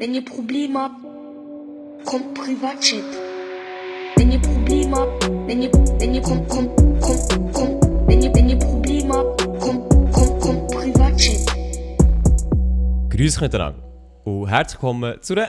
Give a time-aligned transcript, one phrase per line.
[0.00, 1.02] Wenn ihr Probleme habt,
[2.04, 3.02] kommt Privatchat.
[4.14, 8.48] Wenn ihr Probleme habt, wenn ihr, wenn ihr, kommt, kommt, kommt, kommt, wenn ihr, wenn
[8.48, 11.52] ihr Probleme habt, kommt, kommt, kommt Privatchat.
[13.10, 13.82] Grüß euch miteinander
[14.22, 15.48] und herzlich willkommen zu einer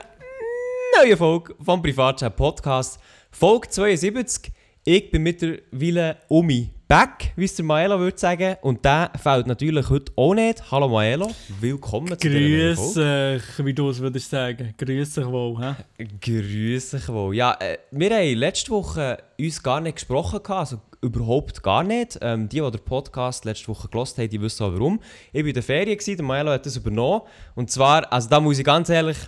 [0.98, 2.98] neuen Folge vom Privatchat Podcast.
[3.30, 4.52] Folge 72.
[4.92, 8.56] Ich bin mittlerweile Omi back, wie es der Maelo würde sagen.
[8.60, 10.68] Und der fällt natürlich heute auch nicht.
[10.72, 11.30] Hallo Maelo,
[11.60, 14.74] willkommen zu Grüß dich, wie du es würdest sagen.
[14.76, 15.56] Grüß dich wohl.
[15.60, 16.06] Hä?
[16.20, 17.36] Grüß dich wohl.
[17.36, 22.18] Ja, äh, wir haben letzte Woche uns gar nicht gesprochen, also überhaupt gar nicht.
[22.20, 24.98] Ähm, die, die den Podcast letzte Woche gelost haben, die wissen auch warum.
[25.32, 27.20] Ich war in der Ferien, gewesen, der Maelo hat das übernommen.
[27.54, 29.18] Und zwar, also da muss ich ganz ehrlich...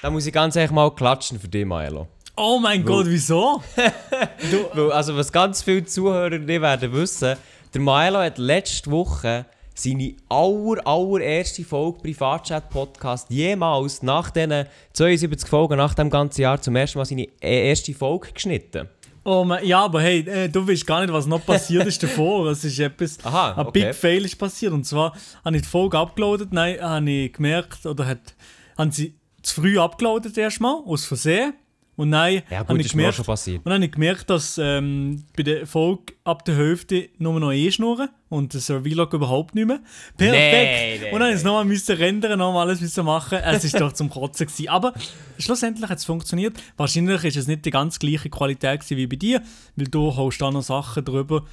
[0.00, 2.08] Da muss ich ganz ehrlich mal klatschen für dich, Maelo.
[2.38, 3.62] Oh mein Gott, wieso?
[4.74, 7.34] Weil, also was ganz viele Zuhörer nicht werden wissen,
[7.72, 15.78] der Maelo hat letzte Woche seine aller, allererste Folge Privatchat-Podcast jemals nach diesen 72 Folgen,
[15.78, 18.86] nach dem ganzen Jahr, zum ersten Mal seine e- erste Folge geschnitten.
[19.24, 22.50] Oh mein, ja, aber hey, äh, du weißt gar nicht, was noch passiert ist davor.
[22.50, 23.86] Es ist etwas, Aha, ein okay.
[23.86, 24.74] Big Fail ist passiert.
[24.74, 28.34] Und zwar habe ich die Folge abgeloadet, nein, habe ich gemerkt, oder hat,
[28.76, 31.54] haben sie zu früh abgeloadet erstmal, aus Versehen.
[31.96, 33.58] Und nein, Ja gut, habe ich ist gemerkt, schon passiert.
[33.58, 37.52] Und dann habe ich gemerkt, dass ähm, bei der Folge ab der Hälfte nur noch
[37.52, 39.80] E-Schnurren und der Vlog überhaupt nicht mehr.
[40.16, 40.20] Perfekt!
[40.22, 43.38] Nee, nee, und dann ich es nochmal müssen rendern, nochmal alles müssen machen.
[43.38, 44.68] Es ist doch zum Kotzen gewesen.
[44.68, 44.92] Aber
[45.38, 46.58] schlussendlich hat es funktioniert.
[46.76, 49.42] Wahrscheinlich ist es nicht die ganz gleiche Qualität wie bei dir,
[49.76, 51.44] weil du haust da noch Sachen drüber.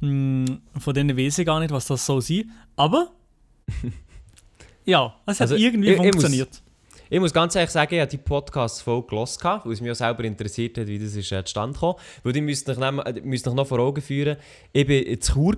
[0.00, 2.50] Hm, von denen weiß ich gar nicht, was das soll sein.
[2.74, 3.12] Aber
[4.84, 6.62] ja, es hat Also, irgendwie ich- ich muss- funktioniert.
[7.10, 10.24] Ich muss ganz ehrlich sagen, ich habe die Podcast-Folge gehört, weil es mich auch selber
[10.24, 11.94] interessiert hat, wie das ist, äh, zustande kam.
[12.22, 14.36] Weil ich müsste euch, äh, müsste euch noch vor Augen führen,
[14.72, 15.56] ich war in Chur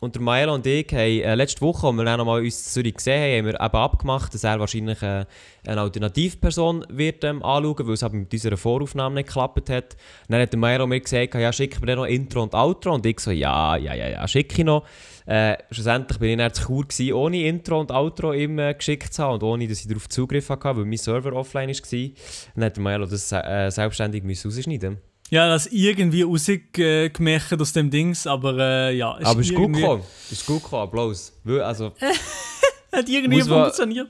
[0.00, 2.66] und der Maelo und ich haben äh, letzte Woche, als wir dann noch mal uns
[2.66, 5.24] in Zürich gesehen haben, haben wir eben abgemacht, dass er wahrscheinlich äh,
[5.66, 9.96] eine Alternativperson wird ähm, anschauen, weil es eben mit unserer Voraufnahme nicht geklappt hat.
[10.28, 12.92] Dann hat der Maelo mir gesagt, ja, schick mir dann noch Intro und Outro.
[12.92, 14.84] Und ich so, ja, ja, ja, ja, schicke ich noch.
[15.26, 19.14] Äh, schlussendlich bin ich dann zu Chur, gewesen, ohne Intro und Outro ihm äh, geschickt
[19.14, 22.10] zu haben und ohne, dass ich darauf Zugriff hatte, weil mein Server offline war.
[22.54, 24.98] Dann hat der Maelo das äh, selbstständig müssen rausschneiden
[25.30, 29.18] Ja, das irgendwie rausgemacht aus dem Dings, aber äh, ja.
[29.22, 30.02] Aber es ist gut gekommen.
[30.26, 31.32] Es ist gut gekommen, Applaus.
[31.62, 31.92] Also,
[32.92, 34.08] Hat irgendwie funktioniert.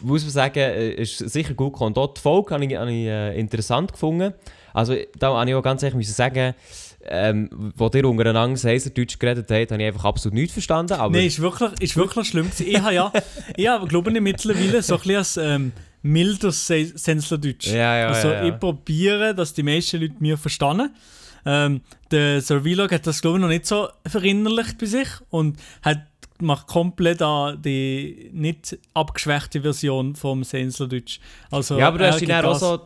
[0.00, 1.94] muss man sagen, äh, ist sicher gut gekommen.
[1.94, 4.34] Dort die Folge habe ich, habe ich äh, interessant gefunden.
[4.74, 6.54] Also, da habe ich auch ganz ehrlich müssen sagen,
[7.06, 10.94] ähm, wo ihr untereinander Deutsch geredet habt, habe ich einfach absolut nichts verstanden.
[10.94, 12.50] Aber Nein, ist wirklich, ist wirklich schlimm.
[12.50, 12.66] gewesen.
[12.68, 13.12] Ich habe ja,
[13.56, 15.72] ich habe, glaube ich, mittlerweile so ein bisschen als ähm,
[16.02, 17.68] mildes Se- Senslerdeutsch.
[17.68, 20.90] Ja, ja, also ja, ich probiere, dass die meisten Leute mir verstehen.
[21.46, 21.80] Ähm,
[22.10, 26.00] der Survillog hat das, glaube ich, noch nicht so verinnerlicht bei sich und hat,
[26.38, 31.18] macht komplett an die nicht abgeschwächte Version vom Senslerdeutsch.
[31.50, 32.80] Also, Ja, aber du hast ihn auch so,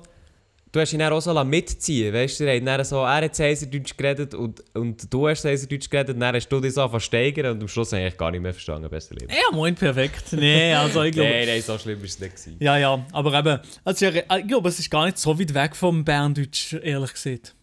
[0.75, 3.39] du hast ihn dann auch so mitziehen weißt du, er hat dann so, er hat
[3.39, 7.01] Deutsch geredet und, und du hast Deutsch geredet und dann hast du dich so angefangen
[7.01, 9.31] zu steigern und am Schluss habe ich gar nicht mehr verstanden, besser Leben.
[9.31, 10.33] Ja, moin, perfekt.
[10.33, 11.31] Nee, also ich glaube...
[11.31, 12.35] Nein, nein, so schlimm war es nicht.
[12.35, 12.57] Gewesen.
[12.59, 15.77] Ja, ja, aber eben, also ich, ich glaube, es ist gar nicht so weit weg
[15.77, 17.55] vom Berndeutsch, ehrlich gesagt.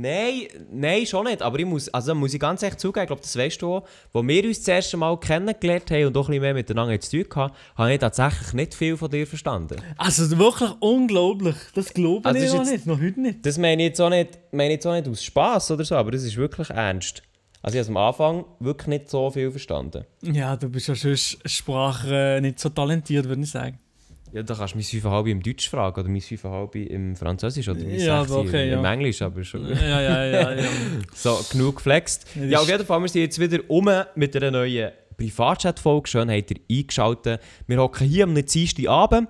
[0.00, 1.42] Nein, nein, schon nicht.
[1.42, 3.88] Aber ich muss, also muss ich ganz ehrlich zugeben, ich glaube, das weißt du auch,
[4.12, 7.22] wo wir uns das erste Mal kennengelernt haben und auch ein bisschen mehr miteinander zu
[7.24, 9.76] tun hatten, habe ich tatsächlich nicht viel von dir verstanden.
[9.96, 13.44] Also wirklich unglaublich, das glaube Also ich ist noch jetzt- nicht, noch heute nicht.
[13.46, 16.10] Das meine ich jetzt auch nicht, meine jetzt auch nicht aus Spass oder so, aber
[16.12, 17.22] das ist wirklich ernst.
[17.60, 20.04] Also ich habe am Anfang wirklich nicht so viel verstanden.
[20.22, 23.78] Ja, du bist ja schon Sprache äh, nicht so talentiert, würde ich sagen.
[24.32, 27.80] Ja, da kannst du mein 5,5 im Deutsch fragen oder mein 5,5 im Französisch oder
[27.80, 28.92] mein Ja, 6 okay, im ja.
[28.92, 30.68] Englisch, aber schon Ja, ja, ja, ja.
[31.14, 32.26] so genug geflext.
[32.36, 36.08] Ja, auf jeden Fall, wir sind jetzt wieder um mit einer neuen Privatchat-Folge.
[36.08, 37.40] Schön habt ihr eingeschaltet.
[37.66, 39.28] Wir hocken hier am Dienstagabend,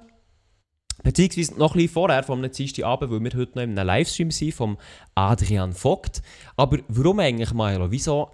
[1.02, 4.52] beziehungsweise noch ein bisschen vorher vom Dienstagabend, weil wir heute noch in einem Livestream sind
[4.54, 4.78] vom
[5.14, 6.22] Adrian Vogt.
[6.56, 7.90] Aber warum eigentlich, Milo?
[7.90, 8.30] Wieso,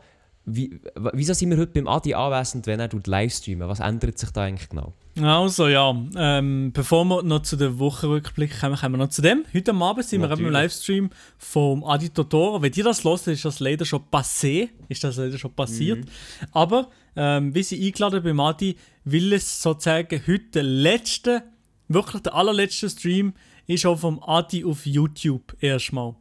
[0.47, 0.79] wie,
[1.15, 3.67] wieso sind wir heute beim Adi anwesend, wenn er livestreamen?
[3.67, 4.93] Was ändert sich da eigentlich genau?
[5.21, 9.45] Also ja, ähm, bevor wir noch zu der Wochenrückblick kommen, kommen wir noch zu dem.
[9.55, 10.63] Heute am Abend sind wir eben im Natürlich.
[10.63, 12.61] Livestream vom Adi Totoro.
[12.61, 16.01] Wenn ihr das hört, ist das leider schon passé, ist das leider schon passiert.
[16.01, 16.11] Mhm.
[16.53, 21.43] Aber ähm, wie sie eingeladen beim Adi, will es sozusagen heute der letzte,
[21.89, 23.33] wirklich der allerletzte Stream
[23.67, 26.17] ist auch vom Adi auf YouTube erstmal.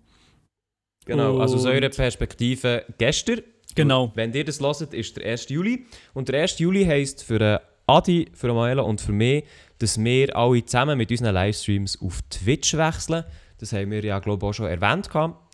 [1.06, 3.42] Genau, also aus Und- eurer Perspektive gestern.
[3.75, 4.12] Genau.
[4.16, 5.50] Wenn ihr das hört, ist der 1.
[5.50, 5.86] Juli.
[6.14, 6.60] Und der 1.
[6.60, 9.44] Juli heisst für äh, Adi, für Maela und für mich,
[9.80, 13.24] dass wir alle zusammen mit unseren Livestreams auf Twitch wechseln.
[13.58, 15.10] Das haben wir ja, glaube ich, auch schon erwähnt.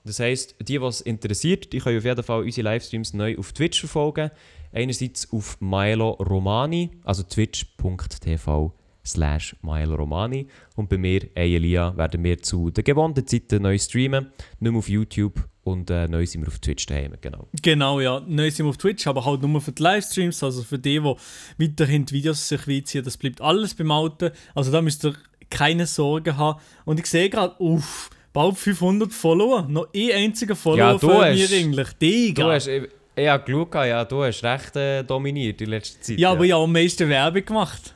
[0.05, 3.51] Das heisst, die, die es interessiert, die können auf jeden Fall unsere Livestreams neu auf
[3.53, 4.31] Twitch verfolgen.
[4.71, 8.78] Einerseits auf Milo Romani, also twitch.tv
[9.09, 10.47] slash Milo Romani.
[10.75, 14.27] Und bei mir, Elia, werden wir zu den gewohnten Zeiten neu streamen.
[14.59, 17.47] Nicht mehr auf YouTube und äh, neu sind wir auf Twitch daheim, genau.
[17.61, 18.21] Genau, ja.
[18.27, 21.15] Neu sind wir auf Twitch, aber halt nur für die Livestreams, also für die, die
[21.57, 24.31] weiterhin die Videos sich reinziehen, das bleibt alles beim Alten.
[24.55, 25.13] Also da müsst ihr
[25.49, 26.59] keine Sorgen haben.
[26.85, 29.63] Und ich sehe gerade, uff, bald 500 Follower.
[29.67, 31.03] Noch ein einziger Follower Ja, hast-
[31.51, 31.87] mir eigentlich.
[32.01, 32.43] Digga.
[32.43, 32.83] Du hast, ich,
[33.15, 36.19] ich habe geschaut, ja, du hast recht äh, dominiert in letzter Zeit.
[36.19, 37.95] ja, aber ich habe am meisten Werbung gemacht.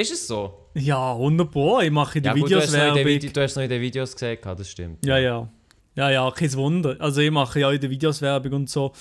[0.00, 0.68] Ist es so?
[0.74, 1.80] Ja, 100 Pro.
[1.80, 3.12] Ich mache in den Ja, gut, Videos hast, noch in den Werbung.
[3.22, 5.06] Vide- du hast noch in den Videos gesehen, das stimmt.
[5.06, 5.48] Ja, ja.
[5.94, 6.96] Ja, ja, kein Wunder.
[6.98, 8.92] Also ich mache ja in den Videos Werbung und so.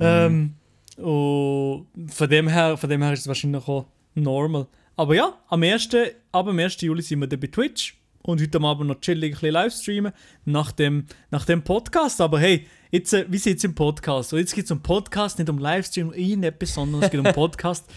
[0.00, 0.54] Ähm,
[0.96, 4.66] und von dem, her, von dem her ist es wahrscheinlich auch normal.
[4.96, 5.88] Aber ja, am 1.,
[6.32, 6.80] ab dem 1.
[6.80, 7.98] Juli sind wir dann bei Twitch.
[8.24, 10.12] Und heute Abend noch chillig ein bisschen livestreamen
[10.44, 12.20] nach dem, nach dem Podcast.
[12.20, 14.32] Aber hey, jetzt, äh, wie sieht es im Podcast?
[14.32, 17.90] Und jetzt geht es um Podcast, nicht um Livestream, irgendetwas, sondern es geht um Podcast.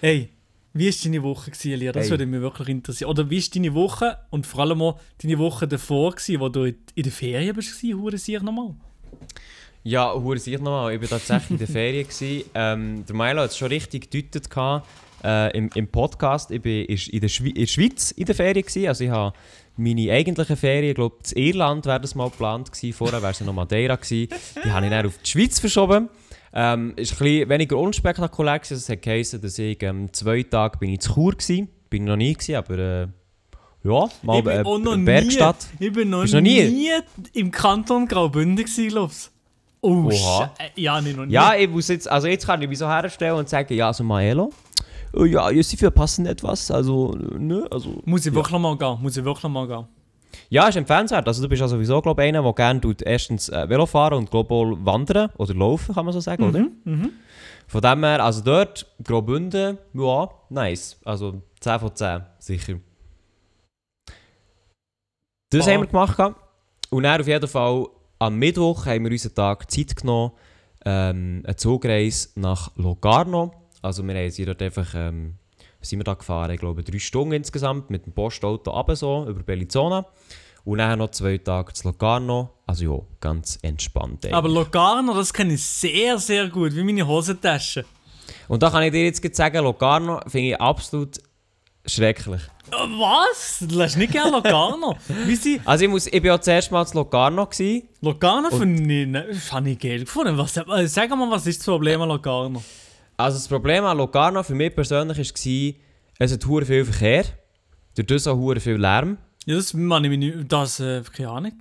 [0.00, 0.30] hey,
[0.74, 1.92] wie war deine Woche, gewesen, Elia?
[1.92, 2.10] Das Hey.
[2.10, 3.10] würde mich wirklich interessieren.
[3.10, 6.64] Oder wie war deine Woche und vor allem auch deine Woche davor, gewesen, wo du
[6.64, 8.74] in der Ferien warst, hure sich nochmal?
[9.84, 10.94] Ja, hure sicher nochmal.
[10.94, 12.08] Ich war tatsächlich in der Ferien.
[12.08, 12.44] Gewesen.
[12.54, 14.48] Ähm, der Milo hat es schon richtig gedeutet
[15.22, 16.50] äh, im, im Podcast.
[16.50, 18.64] Ich war in der, Schwe in der Schweiz in der Ferien.
[18.64, 18.88] Gewesen.
[18.88, 19.34] Also ich habe
[19.76, 22.92] meine eigentlichen Ferien, ich glaube, in Irland wäre das mal geplant gewesen.
[22.94, 24.28] Vorher wäre es ja noch Madeira gewesen.
[24.64, 26.08] Die habe ich dann auf die Schweiz verschoben.
[26.56, 28.74] Ähm, ist ein bisschen weniger unspektakulär gewesen.
[28.74, 31.66] Das hat geheißen, dass ich ähm, zwei Tage bin ich zu Chur war.
[31.90, 33.06] Bin ich noch nie gewesen, aber äh,
[33.82, 35.66] ja, mal ich bin äh, auch noch Bergstadt.
[35.78, 36.62] nie, ich bin noch, noch nie?
[36.62, 36.90] nie?
[37.32, 39.32] im Kanton Graubünden gewesen, glaubst?
[39.80, 41.32] Oh, äh, Ja, nicht noch nie.
[41.32, 44.04] Ja, ich muss jetzt, also jetzt kann ich mich so herstellen und sagen, ja, also
[44.04, 44.50] Maelo,
[45.14, 48.00] äh, ja, wir passen etwas, also, ne, also.
[48.04, 48.34] Muss ich ja.
[48.34, 49.86] wirklich noch mal gehen, muss ich wirklich mal gehen.
[50.50, 51.26] Ja, ist empfehlenswert.
[51.26, 54.14] Also du bist ja sowieso, glaube ich, einer, der gerne tut, erstens äh, Velo fahren
[54.18, 54.48] und auch
[54.84, 56.66] wandern oder laufen, kann man so sagen, oder?
[56.84, 57.10] Mhm.
[57.66, 60.98] Von dem her, also dort, Graubünden, ja, nice.
[61.04, 62.74] Also 10 von 10, sicher.
[65.50, 65.72] Das Ah.
[65.72, 66.18] haben wir gemacht.
[66.90, 67.86] Und dann auf jeden Fall,
[68.18, 70.32] am Mittwoch haben wir uns einen Tag Zeit genommen,
[70.84, 73.52] ähm, eine Zugreise nach Locarno.
[73.82, 75.34] Also wir haben sie dort einfach, ähm,
[75.84, 79.42] sind wir da gefahren, ich glaube drei Stunden insgesamt, mit dem Postauto runter so, über
[79.42, 80.06] Bellizona.
[80.64, 82.50] Und dann noch zwei Tage zu Locarno.
[82.66, 84.24] Also ja, ganz entspannt.
[84.32, 84.54] Aber eigentlich.
[84.54, 87.84] Locarno, das kenne ich sehr, sehr gut, wie meine Hosentasche.
[88.48, 91.18] Und da kann ich dir jetzt sagen, Locarno finde ich absolut
[91.86, 92.40] schrecklich.
[92.70, 93.58] Was?
[93.60, 94.96] Du lässt nicht gerne Locarno.
[95.66, 97.46] Also ich, muss, ich bin ja zuerst mal zu Locarno.
[97.46, 97.88] Gewesen.
[98.00, 100.38] Locarno finde ich, ne- fand ich geil gefunden.
[100.38, 102.62] Was, äh, sag mal, was ist das Problem an Locarno?
[103.16, 105.74] Also das Problem an Locarno für mich persönlich war,
[106.18, 107.24] es hat hure viel Verkehr.
[107.94, 109.18] Durch das auch hure viel Lärm.
[109.46, 110.52] Ja, das meine ich nicht.
[110.52, 111.52] Das, äh, keine Ahnung.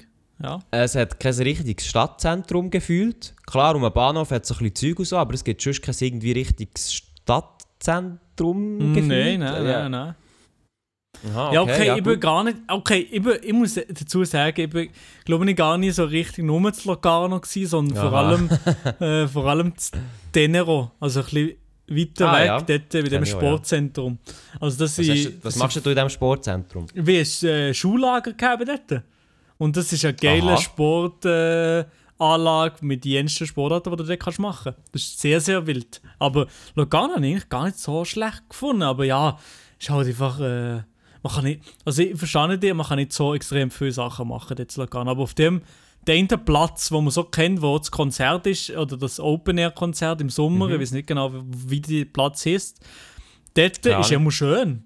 [0.42, 0.60] Ja.
[0.72, 3.34] Es hat kein richtiges Stadtzentrum gefühlt.
[3.46, 5.82] Klar, um den Bahnhof hat es ein bisschen Zeug und so, aber es gibt sonst
[5.82, 9.08] kein irgendwie richtiges Stadtzentrum Mm, gefühlt.
[9.08, 9.82] Nein, nein, ja.
[9.90, 10.16] nein, nein.
[11.32, 12.22] Aha, Ja, okay, ich bin gut.
[12.22, 12.58] gar nicht.
[12.68, 14.90] Okay, ich, bin, ich muss dazu sagen, ich bin,
[15.26, 18.50] glaube ich, gar nicht so richtig nur zu Locarno gewesen, sondern vor allem,
[19.00, 19.92] äh, vor allem zu
[20.32, 20.92] Tenero.
[21.00, 22.62] Also ein bisschen weiter Ah, weg, ja.
[22.62, 23.38] dort bei dem ich ja.
[23.38, 24.18] Sportzentrum.
[24.60, 25.10] Also, das Was, ist.
[25.10, 26.86] hast du, was machst du in diesem Sportzentrum?
[26.94, 29.04] Wie es äh, Schullager gegeben dort.
[29.58, 30.58] Und das ist eine geile Aha.
[30.58, 34.94] Sportanlage äh, Anlage mit den jensten Sportarten, die du dort kannst machen kannst.
[34.94, 36.02] Das ist sehr, sehr wild.
[36.20, 38.84] Aber Lugano habe ich eigentlich gar nicht so schlecht gefunden.
[38.84, 39.38] Aber ja,
[39.80, 40.40] ist halt einfach.
[40.40, 40.84] Äh,
[41.24, 44.58] man kann nicht, also ich verstehe nicht, man kann nicht so extrem viele Sachen machen
[44.58, 45.12] in Lugano.
[45.12, 45.62] Aber auf dem
[46.06, 50.30] der eine Platz, wo man so kennt, wo das Konzert ist, oder das Open-Air-Konzert im
[50.30, 50.74] Sommer, Mhm.
[50.74, 52.80] ich weiß nicht genau, wie der Platz heißt,
[53.54, 54.84] dort Keine ist immer schön.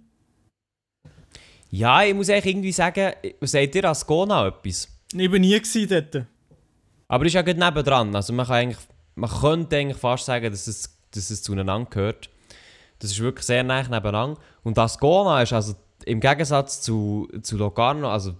[1.69, 4.87] Ja, ich muss eigentlich irgendwie sagen, seht ihr Ascona etwas?
[5.13, 6.25] Ich war nie dort.
[7.07, 8.15] Aber es ist ja gerade nebendran.
[8.15, 12.29] Also man, kann eigentlich, man könnte eigentlich fast sagen, dass es, dass es zueinander gehört.
[12.99, 14.39] Das ist wirklich sehr nah nebeneinander.
[14.63, 15.75] Und Ascona ist also
[16.07, 18.35] im Gegensatz zu, zu Locarno, also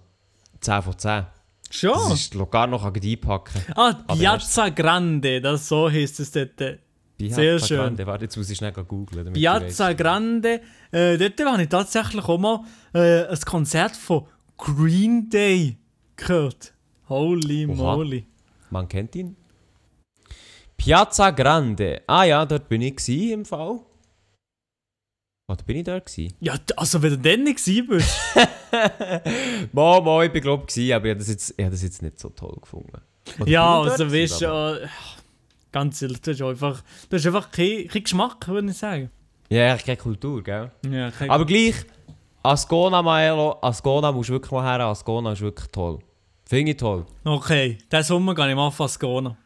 [0.60, 1.26] 10 von 10.
[1.70, 1.92] Schon?
[1.92, 3.62] Das ist, Locarno kann gleich einpacken.
[3.76, 6.78] Ah, Piazza Grande, das so heißt es dort.
[7.20, 7.78] Sehr schön.
[7.78, 8.06] Grande.
[8.06, 9.32] Warte, jetzt muss ich schnell googeln.
[9.32, 9.92] Piazza.
[9.92, 10.60] Grande,
[10.92, 15.76] äh, dort habe ich tatsächlich auch mal äh, ein Konzert von Green Day
[16.16, 16.72] gehört.
[17.08, 17.96] Holy Oha.
[17.96, 18.26] moly.
[18.70, 19.36] Man kennt ihn.
[20.76, 22.02] Piazza Grande.
[22.06, 23.80] Ah ja, dort bin ich im Fall.
[25.48, 26.34] Oder bin ich dort gsi?
[26.40, 28.14] Ja, also wenn du dann nicht gewesen bist.
[29.72, 32.20] Mo, mo, ich bin glaub gsi, aber ich habe das, jetzt- ich das jetzt nicht
[32.20, 33.00] so toll gefunden.
[33.40, 34.88] Oder ja, ich also weißt du,
[35.72, 39.10] ganz ehrlich, das ist einfach, das ist einfach kein, kein Geschmack, würde ich sagen.
[39.48, 40.70] Ja, echt keine Kultur, gell?
[40.90, 41.74] Ja, kein Aber gleich,
[42.42, 45.98] Ascona, Maelo, Ascona musst du wirklich mal her, Ascona ist wirklich toll.
[46.44, 47.06] Finde ich toll.
[47.24, 49.36] okay, diesen Sommer gehe ich mal auf Ascona.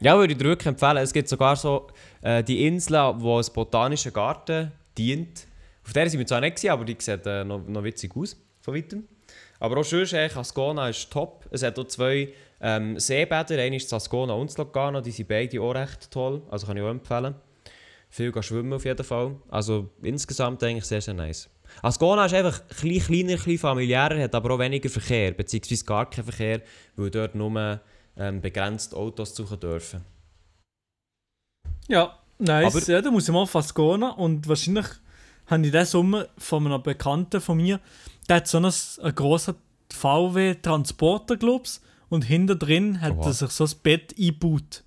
[0.00, 0.98] Ja, würde ich dir wirklich empfehlen.
[0.98, 1.86] Es gibt sogar so
[2.20, 5.46] äh, die Insel, wo ein botanischer Garten dient.
[5.84, 8.36] Auf der sind wir zwar nicht, gewesen, aber die sieht äh, noch, noch witzig aus,
[8.60, 9.06] von weitem.
[9.60, 11.46] Aber auch sonst, äh, Ascona ist top.
[11.50, 15.72] Es hat auch zwei ähm, Seebäder, einer ist Ascona und Lugano, die sind beide auch
[15.72, 17.34] recht toll, also kann ich auch empfehlen.
[18.08, 19.36] Viel schwimmen auf jeden Fall.
[19.48, 21.50] Also insgesamt eigentlich sehr, sehr nice.
[21.82, 26.08] Ascona ist einfach ein kleiner, ein bisschen familiärer, hat aber auch weniger Verkehr, beziehungsweise gar
[26.08, 26.62] keinen Verkehr,
[26.94, 27.80] weil dort nur
[28.16, 30.04] ähm, begrenzt Autos suchen dürfen.
[31.88, 32.74] Ja, nice.
[32.74, 34.02] Aber- ja, da muss ich mal fast gehen.
[34.02, 34.86] Und wahrscheinlich
[35.46, 37.80] habe ich diesen Sommer von einem Bekannten von mir,
[38.28, 39.54] der hat so einen, einen grossen
[39.92, 43.26] VW-Transporter, glaub's, und hinter drin hat Oha.
[43.26, 44.82] er sich so ein Bett eingebaut.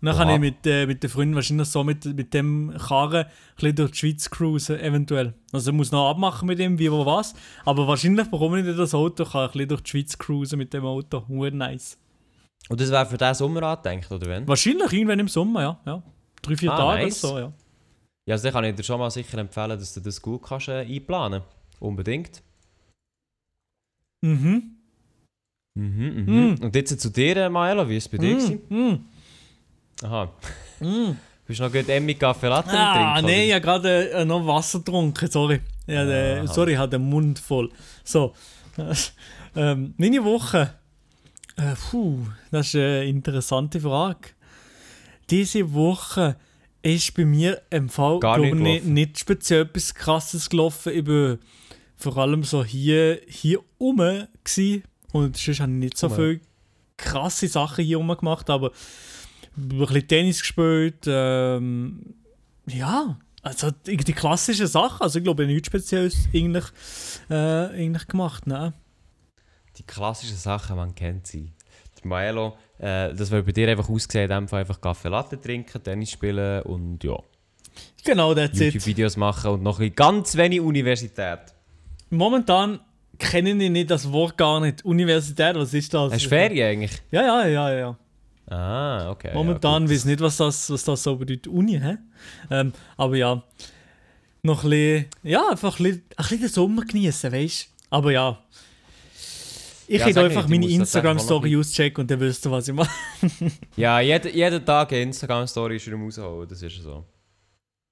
[0.00, 0.24] Und dann Oha.
[0.24, 3.76] kann ich mit, äh, mit den Freunden wahrscheinlich so mit, mit dem Karren ein bisschen
[3.76, 5.34] durch die Schweiz cruisen, eventuell.
[5.52, 7.34] Also ich muss noch abmachen mit ihm, wie wo was.
[7.64, 10.72] Aber wahrscheinlich bekomme ich nicht das Auto, kann ein bisschen durch die Schweiz cruisen mit
[10.74, 11.24] dem Auto.
[11.28, 11.98] Hure nice.
[12.68, 14.46] Und das wäre für diesen Sommer angedenkt, oder wenn?
[14.48, 15.80] Wahrscheinlich irgendwann im Sommer, ja.
[15.86, 16.02] ja.
[16.42, 17.24] Drei, vier Ah, Tage nice.
[17.24, 17.52] oder so, ja.
[18.26, 20.80] Ja, also kann ich dir schon mal sicher empfehlen, dass du das gut kannst, äh,
[20.84, 21.42] einplanen
[21.80, 22.42] Unbedingt.
[24.24, 24.76] Mhm.
[25.74, 26.54] Mhm, mhm.
[26.60, 26.64] Mm.
[26.64, 28.36] Und jetzt zu dir, äh, Maelo, wie war es bei dir?
[28.36, 29.04] Mm, mm,
[30.02, 30.30] Aha.
[30.80, 31.16] mm.
[31.46, 34.46] Bist du noch gut Emmy Kaffee Latte Ah, trinken, nein, ich habe gerade äh, noch
[34.46, 35.60] Wasser getrunken, sorry.
[35.86, 36.46] Ja, äh, Aha.
[36.46, 37.70] sorry, ich habe den Mund voll.
[38.04, 38.34] So,
[39.56, 40.74] ähm, meine Woche.
[41.56, 44.28] Äh, puh, das ist eine interessante Frage.
[45.32, 46.36] Diese Woche
[46.82, 50.92] ist bei mir im Fall Gar nicht ich, nicht, nicht speziell etwas krasses gelaufen.
[50.92, 51.38] Ich bin
[51.96, 56.40] vor allem so hier, hier rum und sonst habe ich nicht so viele
[56.98, 58.72] krasse Sachen hier rum gemacht, aber
[59.56, 62.14] ein bisschen Tennis gespielt, ähm,
[62.66, 66.64] ja, also die, die klassischen Sachen, also ich glaube nichts Spezielles eigentlich,
[67.30, 68.74] äh, eigentlich gemacht, ne?
[69.78, 71.52] Die klassischen Sachen, man kennt sie.
[72.04, 75.82] Maelo, äh, das wäre bei dir einfach ausgesehen, in dem Fall einfach Kaffee Latte trinken,
[75.82, 77.16] Tennis spielen und ja,
[78.04, 78.58] Genau, that's.
[78.58, 81.38] YouTube-Videos machen und noch ein ganz wenig Universität.
[82.10, 82.80] Momentan
[83.18, 84.84] kenne ich nicht das Wort gar nicht.
[84.84, 86.12] Universität, was ist das?
[86.12, 87.02] Hast du Ferien eigentlich?
[87.10, 87.96] Ja, ja, ja, ja.
[88.46, 89.30] Ah, okay.
[89.32, 91.46] Momentan ja, weiß ich nicht, was das, was das so bedeutet.
[91.46, 91.98] Uni, hä?
[92.50, 93.42] Ähm, aber ja,
[94.42, 97.96] noch ein bisschen, ja, einfach ein bisschen, ein bisschen den Sommer genießen, weißt du?
[97.96, 98.41] Aber ja.
[99.92, 102.90] Ich Ja, hätte einfach nicht, meine Instagram-Story auschecken und dann wüsst ihr, was ich mache.
[103.76, 107.04] Ja, jeden, jeden Tag eine Instagram-Story ist rausholen, das ist so.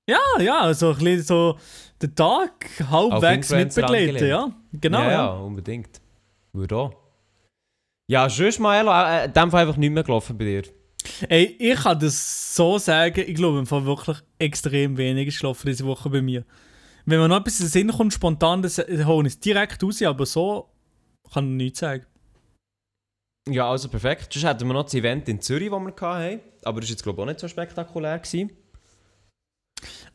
[0.09, 1.59] Ja, ja, also ein bisschen so
[2.01, 4.51] den Tag halbwegs mitbegleiten, ja.
[4.73, 5.29] Genau, ja, ja.
[5.29, 6.01] unbedingt.
[6.55, 6.95] Würde auch.
[8.09, 10.63] Ja, sonst, Maelo, äh, in dem Fall einfach nicht mehr gelaufen bei dir.
[11.29, 15.67] Ey, ich kann das so sagen, ich glaube im Fall wirklich extrem wenig ist gelaufen
[15.67, 16.47] diese Woche bei mir.
[17.05, 20.01] Wenn man noch etwas in den Sinn kommt, spontan, das hole ich es direkt raus,
[20.01, 20.71] aber so
[21.33, 22.05] kann ich nichts sagen.
[23.49, 24.33] Ja, also perfekt.
[24.33, 26.41] Sonst hatten wir noch das Event in Zürich, das wir hatten.
[26.63, 28.19] Aber das war jetzt, glaube ich, auch nicht so spektakulär.
[28.19, 28.51] Gewesen.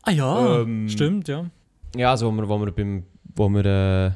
[0.04, 1.50] Ah ja, Ähm, stimmt, ja.
[1.96, 3.06] Ja, also wo wir, wo wir beim...
[3.36, 4.12] Wo wir, äh,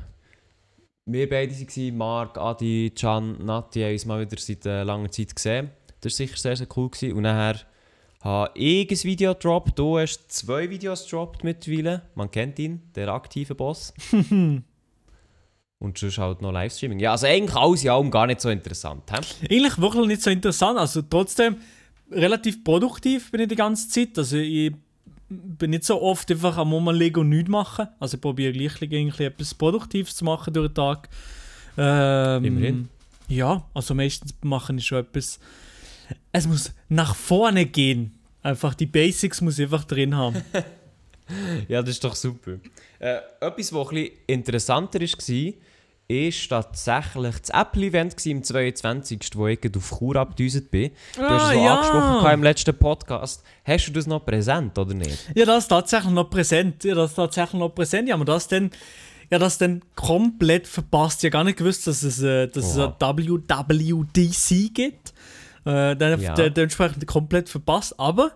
[1.06, 5.36] wir beide waren, Marc, Adi, Can, Nati, haben uns mal wieder seit äh, langer Zeit
[5.36, 5.72] gesehen.
[6.02, 6.90] Das war sicher sehr, sehr cool.
[6.90, 7.18] Gewesen.
[7.18, 7.60] Und nachher
[8.22, 9.80] habe ich ein Video gedroppt.
[9.80, 12.04] Du hast zwei Videos gedroppt mittlerweile.
[12.16, 13.94] Man kennt ihn, der aktive Boss.
[15.80, 17.00] Und sonst halt noch Livestreaming.
[17.00, 19.04] Ja, also eigentlich alles in allem gar nicht so interessant.
[19.10, 19.56] He?
[19.56, 21.58] Eigentlich wirklich nicht so interessant, also trotzdem
[22.12, 24.18] relativ produktiv bin ich die ganze Zeit.
[24.18, 24.74] Also ich
[25.30, 27.88] bin nicht so oft einfach am Moment liegen und nichts machen.
[28.00, 31.08] Also ich probiere gleich irgendwie etwas Produktives zu machen durch den Tag.
[31.78, 32.90] Ähm, Immerhin.
[33.30, 35.40] Ja, also meistens mache ich schon etwas.
[36.32, 38.20] Es muss nach vorne gehen.
[38.42, 40.42] Einfach die Basics muss ich einfach drin haben.
[41.68, 42.60] Ja, das ist doch super.
[43.00, 45.54] Äh, etwas, was ein bisschen interessanter war,
[46.10, 50.92] ist tatsächlich das Apple-Event im 22., wo ich auf Chur abgedüset bin.
[51.16, 51.76] Du hast Ah, es so ja.
[51.76, 53.44] angesprochen im letzten Podcast.
[53.64, 55.30] Hast du das noch präsent oder nicht?
[55.36, 56.84] Ja, das ist tatsächlich noch präsent.
[56.84, 58.10] Ja, das ist tatsächlich noch präsent.
[58.10, 58.72] Ja, aber das dann,
[59.30, 61.22] ja, das dann komplett verpasst.
[61.22, 62.96] Ja, gar nicht gewusst, dass es, äh, dass es Oha.
[63.00, 65.14] ein WWDC gibt.
[65.66, 66.34] Äh, dann Ja.
[66.34, 68.00] de- dementsprechend komplett verpasst.
[68.00, 68.32] Aber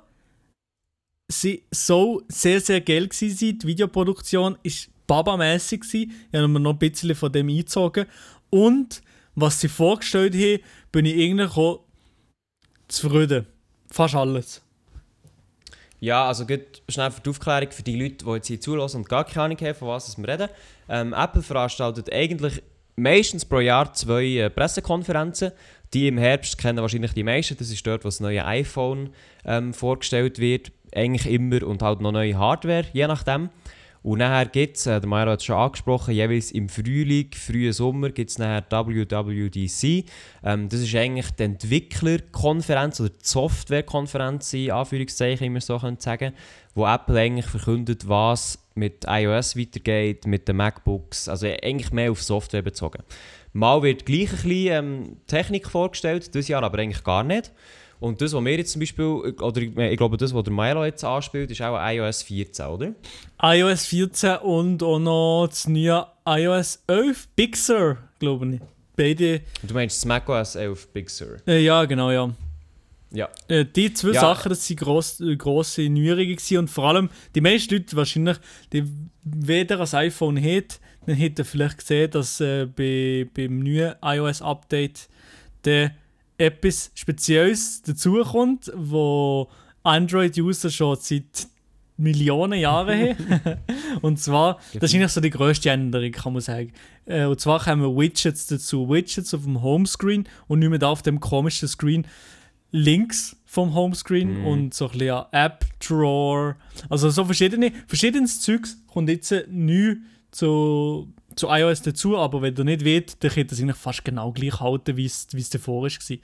[1.27, 3.58] sie so sehr, sehr geil gewesen.
[3.58, 6.12] Die Videoproduktion ist babamässig gewesen.
[6.31, 8.05] Ich habe mir noch ein bisschen von dem eingezogen.
[8.50, 9.01] Und
[9.36, 10.60] was sie vorgestellt haben,
[10.91, 11.77] bin ich irgendwie
[12.88, 13.48] zufrieden.
[13.89, 14.62] Fast alles.
[16.00, 19.10] Ja, also gut, schnell für die Aufklärung für die Leute, die jetzt hier zulassen und
[19.10, 20.50] gar keine Ahnung haben, von was wir reden.
[20.89, 22.62] Ähm, Apple veranstaltet eigentlich
[22.95, 25.51] meistens pro Jahr zwei äh, Pressekonferenzen.
[25.93, 27.55] Die im Herbst kennen wahrscheinlich die meisten.
[27.57, 29.12] Das ist dort, wo das neue iPhone
[29.45, 30.72] ähm, vorgestellt wird.
[30.93, 33.50] Eigentlich immer und halt noch neue Hardware, je nachdem.
[34.03, 37.72] Und nachher gibt es, äh, der Mario hat es schon angesprochen, jeweils im Frühling, frühen
[37.72, 40.05] Sommer gibt es nachher WWDC.
[40.43, 46.33] Ähm, das ist eigentlich die Entwicklerkonferenz oder die Softwarekonferenz, in Anführungszeichen, immer so können sagen,
[46.75, 52.22] wo Apple eigentlich verkündet, was mit iOS weitergeht, mit den MacBooks, also eigentlich mehr auf
[52.22, 53.03] Software bezogen.
[53.53, 57.51] Mal wird gleich ein bisschen ähm, Technik vorgestellt, dieses Jahr aber eigentlich gar nicht.
[58.03, 61.05] Und das, was wir jetzt zum Beispiel, oder ich glaube, das, was der Milo jetzt
[61.05, 62.93] anspielt, ist auch iOS 14, oder?
[63.41, 68.62] iOS 14 und auch noch das neue iOS 11 Big Sur, glaube ich.
[68.98, 69.39] Beide.
[69.65, 71.38] Du meinst das macOS 11 Big Sur?
[71.48, 72.29] Äh, ja, genau, ja.
[73.12, 73.29] Ja.
[73.48, 74.19] Äh, die zwei Ja.
[74.19, 78.36] Sachen, das sind gross, äh, grosse Neuerungen und vor allem die meisten Leute wahrscheinlich,
[78.74, 78.83] die
[79.24, 80.65] weder ein iPhone haben,
[81.05, 85.07] dann hätten vielleicht gesehen, dass äh, bei, beim neuen iOS-Update
[85.63, 85.91] der
[86.38, 89.50] etwas Spezielles dazukommt, wo
[89.84, 91.48] Android-User schon seit
[91.98, 93.58] Millionen Jahren haben.
[94.02, 96.74] und zwar, das ist eigentlich so die grösste Änderung, kann man sagen.
[97.06, 98.90] Äh, und zwar kommen Widgets dazu.
[98.90, 102.08] Widgets auf dem Homescreen und nicht mehr da auf dem komischen Screen
[102.72, 104.46] links vom Homescreen Mhm.
[104.48, 106.56] und so ein bisschen ja, App Drawer.
[106.90, 109.98] Also so verschiedene, verschiedenes Zeugs kommt jetzt neu
[110.32, 114.06] zu, zu iOS dazu, aber wenn ihr nicht wollt, dann könnt ihr es eigentlich fast
[114.06, 116.18] genau gleich halten, wie es davor war.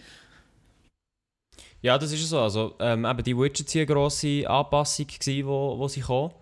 [1.82, 2.40] Ja, das ist so.
[2.40, 6.34] Also, ähm, eben die Widgets waren eine grosse Anpassung, gewesen, wo, wo sie kommen.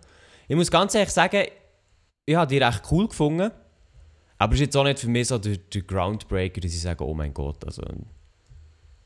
[0.48, 1.44] Ich muss ganz ehrlich sagen,
[2.26, 3.50] ich habe die recht cool gefunden.
[4.38, 7.04] Aber es ist jetzt auch nicht für mich so der, der Groundbreaker, dass ich sage,
[7.04, 7.82] oh mein Gott, also...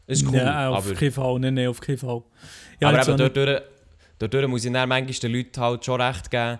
[0.06, 2.22] Es ist cool, Nein, auf aber, keinen Fall, nein, nein, auf keinen Fall.
[2.80, 3.62] Ja, aber eben dadurch,
[4.18, 6.58] dadurch muss ich dann manchmal den Leuten halt schon recht geben,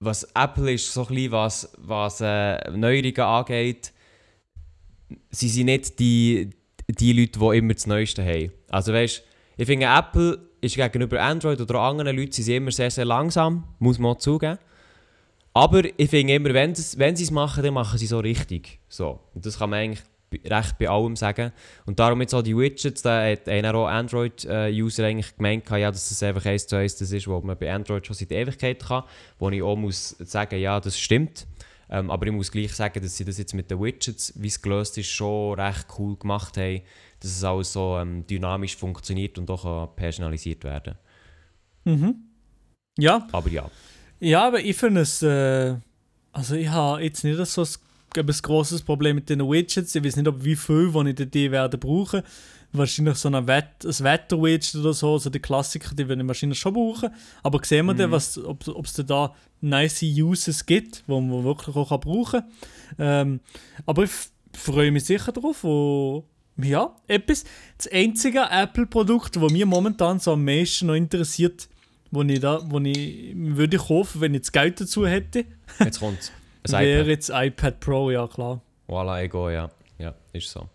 [0.00, 3.92] was Apple ist, so ein was, was äh, Neuerungen angeht,
[5.30, 6.50] sie sind nicht die,
[6.88, 8.52] die Leute, die immer das Neueste haben.
[8.68, 9.22] Also weißt,
[9.56, 13.64] ich finde Apple ist gegenüber Android oder anderen Leuten sind sie immer sehr, sehr langsam,
[13.78, 14.58] muss man zugeben.
[15.54, 18.78] Aber ich finde immer, wenn, das, wenn sie es machen, dann machen sie so richtig.
[18.88, 19.20] So.
[19.34, 20.04] Und das kann man eigentlich
[20.44, 21.52] recht bei allem sagen.
[21.86, 26.08] Und darum jetzt auch die Widgets, da hat einer auch Android-User eigentlich gemeint, ja, dass
[26.08, 29.04] das einfach eins zu eins das ist, was man bei Android schon seit Ewigkeit kann.
[29.38, 31.46] Wo ich auch muss sagen, ja, das stimmt.
[31.88, 34.60] Ähm, aber ich muss gleich sagen, dass sie das jetzt mit den Widgets, wie es
[34.60, 36.82] gelöst ist, schon recht cool gemacht haben.
[37.20, 40.96] Dass es alles so ähm, dynamisch funktioniert und auch kann personalisiert werden
[42.98, 43.70] Ja, Aber ja.
[44.20, 45.22] Ja, aber ich finde es.
[45.22, 45.76] Äh,
[46.32, 47.68] also, ich habe jetzt nicht so ein,
[48.14, 49.94] ein grosses Problem mit den Widgets.
[49.94, 52.22] Ich weiß nicht, ob wie viel die ich die werden brauchen.
[52.72, 56.58] Wahrscheinlich so ein, Wett, ein Wetter-Widget oder so, also die Klassiker, die werden ich wahrscheinlich
[56.58, 57.10] schon brauchen.
[57.42, 62.00] Aber sehen wir dann, was, ob es da nice Uses gibt, die man wirklich auch
[62.00, 62.50] brauchen kann.
[62.98, 63.40] Ähm,
[63.86, 64.10] aber ich
[64.52, 65.64] freue mich sicher drauf.
[66.58, 67.44] Ja, etwas.
[67.76, 71.68] Das einzige Apple-Produkt, das mich momentan so am meisten noch interessiert,
[72.10, 75.44] wo ich, da, wo ich würde kaufen, wenn ich das Geld dazu hätte,
[75.80, 76.30] Jetzt kommt ein
[76.72, 78.60] wäre jetzt iPad Pro, ja klar.
[78.88, 79.70] Voilà, Ego, ja.
[79.98, 80.68] Ja, ist so.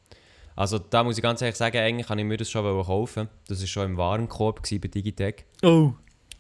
[0.56, 3.30] Also da muss ich ganz ehrlich sagen, eigentlich kann ich mir das schon kaufen.
[3.48, 5.46] Das war schon im Warenkorb bei Digitec.
[5.64, 5.94] Oh,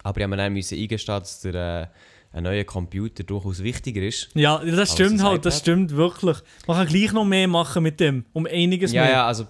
[0.03, 1.87] Aber ich habe mir dann eingestehen, dass der, äh,
[2.33, 4.29] ein neuer Computer durchaus wichtiger ist.
[4.35, 6.37] ja, das stimmt das halt, das stimmt wirklich.
[6.67, 9.11] Man kann gleich noch mehr machen mit dem, um einiges Ja, mehr.
[9.11, 9.45] ja, also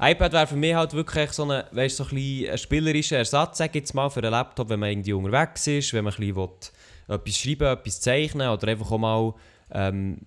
[0.00, 3.70] iPad wäre für mich halt wirklich so, eine, weißt, so ein, ein spielerischer Ersatz, sag
[3.70, 6.48] ich jetzt mal, für einen Laptop, wenn man irgendwie unterwegs ist, wenn man ein bisschen
[7.08, 9.34] etwas schreiben, etwas zeichnen oder einfach auch mal
[9.70, 10.18] ähm,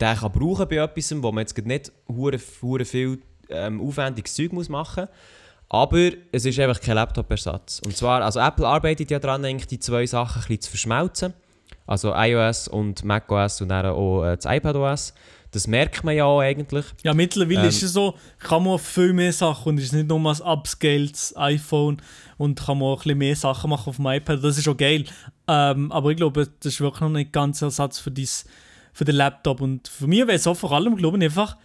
[0.00, 4.52] den kann brauchen bei etwas, wo man jetzt nicht hure, hure viel ähm, aufwendiges Zeug
[4.52, 5.10] muss machen muss.
[5.68, 7.80] Aber es ist einfach kein Laptop-Ersatz.
[7.84, 11.34] Und zwar, also Apple arbeitet ja daran, eigentlich die zwei Sachen ein bisschen zu verschmelzen.
[11.86, 15.14] Also iOS und macOS und dann auch äh, das iPadOS.
[15.52, 16.84] Das merkt man ja auch eigentlich.
[17.02, 20.08] Ja, mittlerweile Ähm, ist es so, kann man viel mehr Sachen und es ist nicht
[20.08, 22.02] nur ein upscaled iPhone
[22.36, 24.42] und kann man auch ein bisschen mehr Sachen machen auf dem iPad.
[24.42, 25.04] Das ist auch geil.
[25.48, 28.44] Ähm, aber ich glaube, das ist wirklich noch nicht ganz Ersatz für, dies,
[28.92, 29.60] für den Laptop.
[29.60, 31.56] Und für mich wäre es auch vor allem, glaube ich, einfach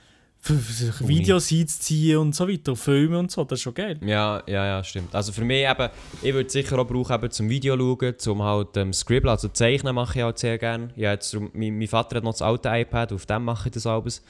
[0.41, 1.08] für.
[1.08, 3.43] Videos einzuziehen und so weiter, Filme und so.
[3.43, 3.99] Das ist schon geil.
[4.04, 5.13] Ja, ja, ja, stimmt.
[5.13, 5.89] Also für mich eben,
[6.21, 9.95] ich würde sicher auch brauchen eben zum Video schauen, zum halt ähm, Scribble, also zeichnen
[9.95, 10.89] mache ich halt sehr gerne.
[10.95, 13.86] Ja, jetzt, mein, mein Vater hat noch das alte iPad, auf dem mache ich das
[13.86, 14.23] alles.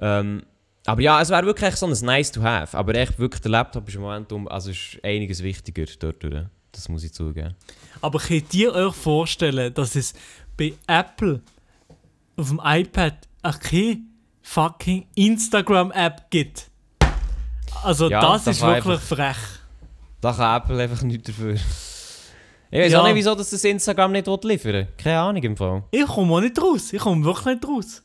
[0.00, 0.42] Ähm,
[0.86, 2.76] aber ja, es wäre wirklich so ein nice to have.
[2.76, 6.22] Aber echt wirklich, der Laptop ist im Moment um, also ist einiges wichtiger dort.
[6.22, 6.44] durch.
[6.72, 7.54] Das muss ich zugeben.
[8.00, 10.12] Aber könnt ihr euch vorstellen, dass es
[10.56, 11.40] bei Apple
[12.36, 13.14] auf dem iPad
[13.60, 14.00] keine
[14.44, 16.70] fucking Instagram-App gibt?
[17.82, 19.36] Also Ja, das, das ist wirklich frech.
[20.20, 21.54] Da kann Apple einfach nichts dafür.
[21.54, 23.00] Ich weiß Ja.
[23.00, 24.88] auch nicht, wieso das, das Instagram nicht liefern will.
[24.96, 25.82] Keine Ahnung im Fall.
[25.90, 26.92] Ich komme auch nicht raus.
[26.92, 28.02] Ich komme wirklich nicht raus.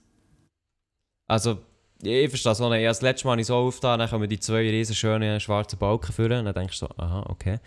[1.28, 1.60] Also,
[2.02, 2.82] ich verstehe es auch nicht.
[2.82, 5.78] Ja, das letzte Mal habe ich so aufgetan, dann kommen die zwei riesen schönen schwarzen
[5.80, 6.40] Balken führen.
[6.40, 7.60] Und dann denkst du so, aha, okay.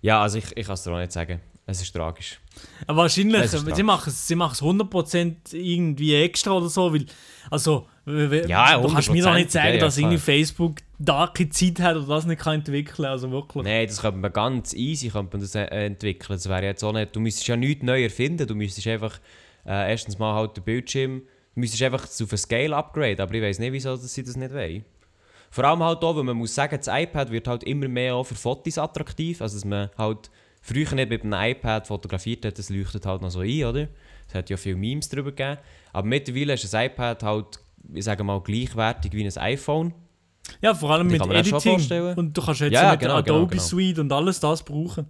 [0.00, 1.40] Ja, also ich, ich kann es dir auch nicht sagen.
[1.66, 2.40] es ist tragisch.
[2.86, 3.84] Wahrscheinlich, Das ist sie tragisch.
[3.84, 7.06] machen es sie machen es 100% irgendwie extra oder so, weil,
[7.50, 10.18] also, Ja, du kannst mir doch 100%, nicht sagen, ja, ja, dass irgendwie.
[10.18, 13.64] Facebook da keine Zeit hat oder das nicht kann entwickeln also wirklich.
[13.64, 16.36] Nein, das könnte man ganz easy könnte man das, äh, entwickeln.
[16.36, 19.18] Das wäre jetzt auch nicht, du müsstest ja nichts neu erfinden, du müsstest einfach
[19.64, 21.22] äh, erstens mal halt den Bildschirm,
[21.54, 24.36] du müsstest einfach auf ein Scale upgrade, aber ich weiß nicht, wieso dass sie das
[24.36, 24.84] nicht wollen.
[25.50, 28.24] Vor allem halt auch, weil man muss sagen, das iPad wird halt immer mehr auch
[28.24, 30.30] für Fotos attraktiv, also dass man halt
[30.62, 33.88] früher nicht mit einem iPad fotografiert hat, das leuchtet halt noch so ein, oder?
[34.28, 35.58] Es hat ja viele Memes darüber gegeben,
[35.92, 37.60] aber mittlerweile ist ein iPad halt,
[37.92, 39.94] ich sage mal, gleichwertig wie ein iPhone.
[40.60, 42.14] Ja, vor allem Die mit auch Editing.
[42.16, 43.62] Und du kannst jetzt Ja, mit genau, der genau, Adobe genau.
[43.62, 45.06] Suite und alles das brauchen.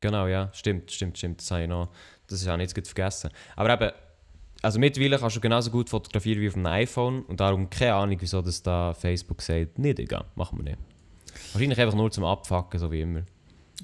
[0.00, 1.40] Genau, ja, stimmt, stimmt, stimmt.
[1.40, 1.88] Das habe ich noch,
[2.28, 3.30] das ich jetzt gerade vergessen.
[3.56, 3.90] Aber eben,
[4.62, 8.16] also mittlerweile kannst du genauso gut fotografieren wie auf einem iPhone und darum keine Ahnung,
[8.20, 10.78] wieso das da Facebook sagt, nicht egal, machen wir nicht.
[11.52, 13.22] Wahrscheinlich einfach nur zum Abfacken, so wie immer.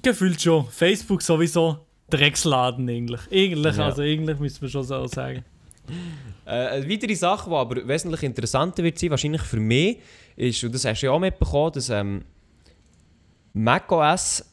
[0.01, 0.65] Gefühlt schon.
[0.69, 3.21] Facebook sowieso Drecksladen eigentlich.
[3.31, 3.85] Eigentlich, Ja.
[3.85, 5.43] also eigentlich müssen wir schon so sagen.
[6.45, 9.99] Äh, eine weitere Sache, die aber wesentlich interessanter wird sein, wahrscheinlich für mich,
[10.35, 12.23] ist, und das hast du ja auch mitbekommen, dass ähm,
[13.53, 14.45] macOS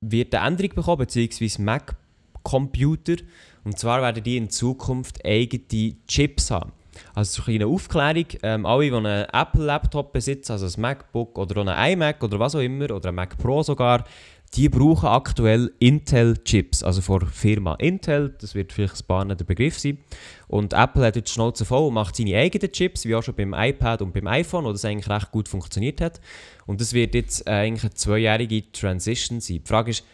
[0.00, 3.16] wird eine Änderung bekommen, beziehungsweise Mac-Computer.
[3.64, 6.72] Und zwar werden die in Zukunft eigene Chips haben.
[7.14, 11.60] Also so eine kleine Aufklärung, ähm, alle, die einen Apple-Laptop besitzen, also ein MacBook oder
[11.60, 14.04] auch ein iMac oder was auch immer, oder ein Mac Pro sogar,
[14.56, 19.44] die brauchen aktuell Intel-Chips, also von der Firma Intel, das wird vielleicht ein paar der
[19.44, 19.98] Begriff sein.
[20.48, 23.34] Und Apple hat jetzt die Schnauze voll und macht seine eigenen Chips, wie auch schon
[23.34, 26.20] beim iPad und beim iPhone, wo das eigentlich recht gut funktioniert hat.
[26.66, 29.60] Und das wird jetzt äh, eigentlich eine zweijährige Transition sein.
[29.62, 30.04] Die Frage ist,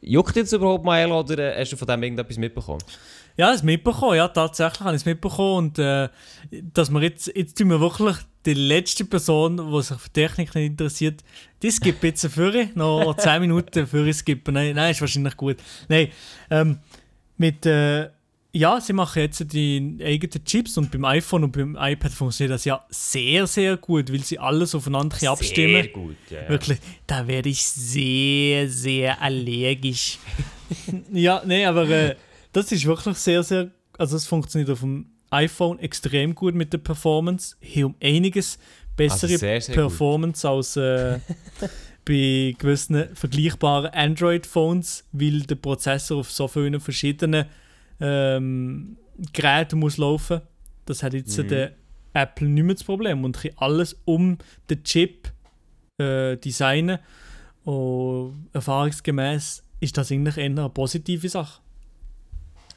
[0.00, 2.82] juckt jetzt überhaupt mal oder äh, hast du von dem irgendetwas mitbekommen?
[3.36, 6.08] Ja, das mitbekommen, ja, tatsächlich habe ich es mitbekommen und äh,
[6.74, 10.66] dass wir jetzt, jetzt tun wir wirklich die letzte Person, die sich für Technik nicht
[10.66, 11.22] interessiert,
[11.62, 14.54] die skippt jetzt für noch 10 Minuten für skippen.
[14.54, 15.58] Nein, nein, ist wahrscheinlich gut.
[15.88, 16.08] Nein,
[16.50, 16.78] ähm,
[17.36, 18.08] mit, äh,
[18.54, 22.64] ja, sie machen jetzt die eigenen Chips und beim iPhone und beim iPad funktioniert das
[22.64, 25.82] ja sehr, sehr gut, weil sie alles aufeinander abstimmen.
[25.82, 26.42] Sehr gut, ja.
[26.42, 26.48] ja.
[26.50, 30.18] Wirklich, da werde ich sehr, sehr allergisch.
[31.12, 32.16] ja, nee, aber äh,
[32.52, 33.70] das ist wirklich sehr, sehr.
[33.96, 37.56] Also, es funktioniert auf dem iPhone extrem gut mit der Performance.
[37.60, 38.58] Hier um einiges
[38.96, 39.84] bessere Also sehr, sehr gut.
[39.84, 41.18] Performance als äh,
[42.04, 47.46] bei gewissen vergleichbaren Android-Phones, weil der Prozessor auf so vielen verschiedenen
[48.00, 48.96] ähm,
[49.32, 50.40] Geräten muss laufen.
[50.86, 51.48] Das hat jetzt Mhm.
[51.48, 51.72] der
[52.14, 55.32] Apple nicht mehr das Problem und kann alles um den Chip
[55.98, 56.98] äh, designen.
[57.64, 61.60] Und erfahrungsgemäß ist das eigentlich eher eine positive Sache.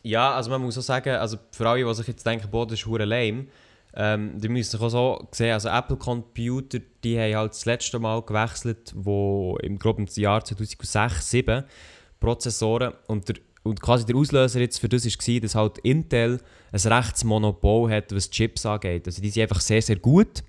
[0.06, 2.80] Ja, also man muss auch sagen, also für alle, die sich jetzt denken, boah, das
[2.80, 3.48] ist hure lame,
[3.96, 7.98] ähm, die müssen sich auch so sehen, also Apple Computer, die haben halt das letzte
[7.98, 11.64] Mal gewechselt, wo im im Jahr 2006, 2007
[12.20, 16.40] Prozessoren und der und quasi der Auslöser jetzt für das war, dass halt Intel
[16.72, 19.08] ein Rechtsmonopol hat, was Chips angeht.
[19.08, 20.44] Also die sind einfach sehr, sehr gut.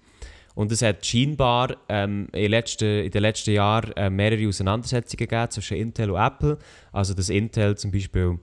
[0.54, 5.50] Und es hat scheinbar ähm, in, letzten, in den letzten Jahren äh, mehrere Auseinandersetzungen gegeben
[5.50, 6.58] zwischen Intel und Apple.
[6.92, 8.38] Also dass Intel zum Beispiel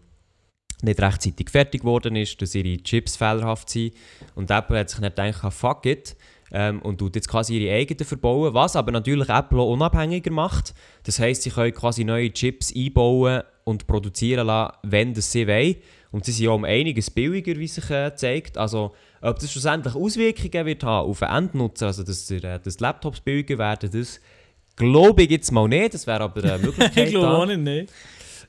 [0.83, 3.93] nicht rechtzeitig fertig geworden ist, dass ihre Chips fehlerhaft sind.
[4.35, 6.15] Und Apple hat sich nicht gedacht, ah, fuck it,
[6.53, 10.73] ähm, und tut jetzt quasi ihre eigenen verbauen, was aber natürlich Apple auch unabhängiger macht.
[11.03, 15.75] Das heisst, sie können quasi neue Chips einbauen und produzieren lassen, wenn das sie wollen.
[16.11, 18.59] Und sie sind auch um einiges billiger, wie sich äh, zeigt.
[18.59, 22.83] Also, ob das schlussendlich Auswirkungen wird haben auf den Endnutzer, also dass, äh, dass die
[22.83, 24.21] Laptops billiger werden, das
[24.75, 25.95] glaube ich jetzt mal nicht.
[25.95, 27.07] Das wäre aber eine Möglichkeit.
[27.07, 27.91] ich glaube auch nicht.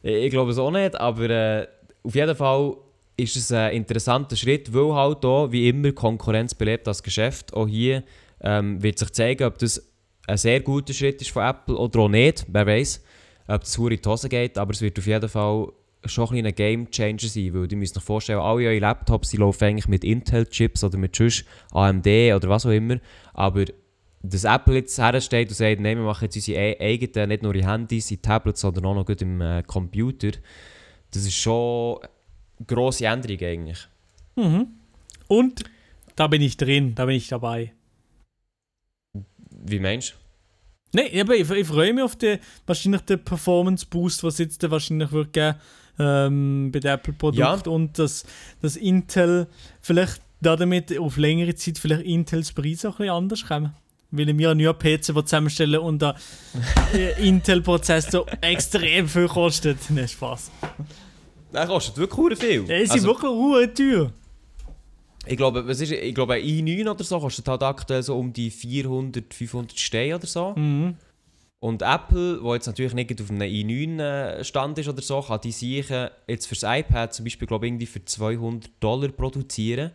[0.02, 1.66] Ich glaube es auch nicht, aber äh,
[2.04, 2.76] auf jeden Fall
[3.16, 7.54] ist es ein interessanter Schritt, weil halt auch, wie immer, Konkurrenz belebt das Geschäft.
[7.54, 8.02] Auch hier
[8.40, 9.82] ähm, wird sich zeigen, ob das
[10.26, 12.46] ein sehr guter Schritt ist von Apple oder auch nicht.
[12.48, 13.02] Wer weiß,
[13.48, 15.68] ob das in die Hose geht, aber es wird auf jeden Fall
[16.06, 19.38] schon ein kleiner Game Changer sein, weil ihr müsst euch vorstellen, alle eure Laptops die
[19.38, 22.98] laufen eigentlich mit Intel-Chips oder mit sonst AMD oder was auch immer,
[23.32, 23.64] aber
[24.22, 27.54] dass Apple jetzt hersteht und sagt, nein, wir machen jetzt unsere e- eigenen, nicht nur
[27.54, 30.30] in Handys, in Tablets, sondern auch noch gut im äh, Computer,
[31.14, 33.88] das ist schon eine grosse Änderung eigentlich.
[35.28, 35.64] Und
[36.16, 37.72] da bin ich drin, da bin ich dabei.
[39.50, 40.14] Wie meinst du?
[41.00, 44.70] Nein, aber ich, ich freue mich auf den, wahrscheinlich den Performance Boost, was jetzt dann
[44.70, 45.58] wahrscheinlich wird geben
[45.98, 48.24] ähm, bei den Apple-Produkten und dass
[48.60, 49.48] das Intel
[49.80, 53.74] vielleicht damit auf längere Zeit vielleicht Intels Preis auch ein bisschen anders kommen.
[54.16, 56.14] Weil wir ja nur PC zusammenstellen und der
[56.94, 59.78] äh, Intel-Prozessor extrem viel kostet.
[59.90, 60.50] Nein, Spaß.
[61.52, 62.60] Das kostet wirklich hure viel.
[62.68, 64.12] Ja, sie sind Also, wirklich hure teuer.
[65.26, 68.32] ich, glaube, was ist, ich glaube, ein i9 oder so kostet halt aktuell so um
[68.32, 70.52] die 400, 500 Steine oder so.
[70.54, 70.96] Mhm.
[71.60, 76.10] Und Apple, wo jetzt natürlich nicht auf einem i9-Stand ist oder so, kann die Sachen
[76.28, 79.90] jetzt fürs iPad zum Beispiel, glaube ich, irgendwie für 200 Dollar produzieren.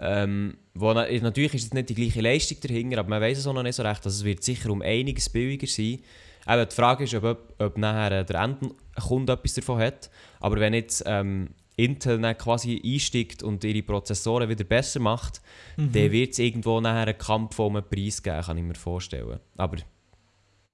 [0.00, 3.46] Ähm, wo na natürlich ist es nicht die gleiche Leistung dahinter, aber man weiß es
[3.46, 4.04] auch noch nicht so recht.
[4.04, 6.00] Also es wird sicher um einiges billiger sein.
[6.46, 10.10] Aber die Frage ist, ob, ob nachher der Endkunde etwas davon hat.
[10.40, 15.40] Aber wenn jetzt ähm, Intel dann quasi einsteigt und ihre Prozessoren wieder besser macht,
[15.76, 15.92] mhm.
[15.92, 19.40] dann wird es irgendwo nachher einen Kampf um den Preis geben, kann ich mir vorstellen.
[19.56, 19.78] Aber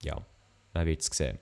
[0.02, 0.20] ja,
[0.74, 1.38] man wird es sehen.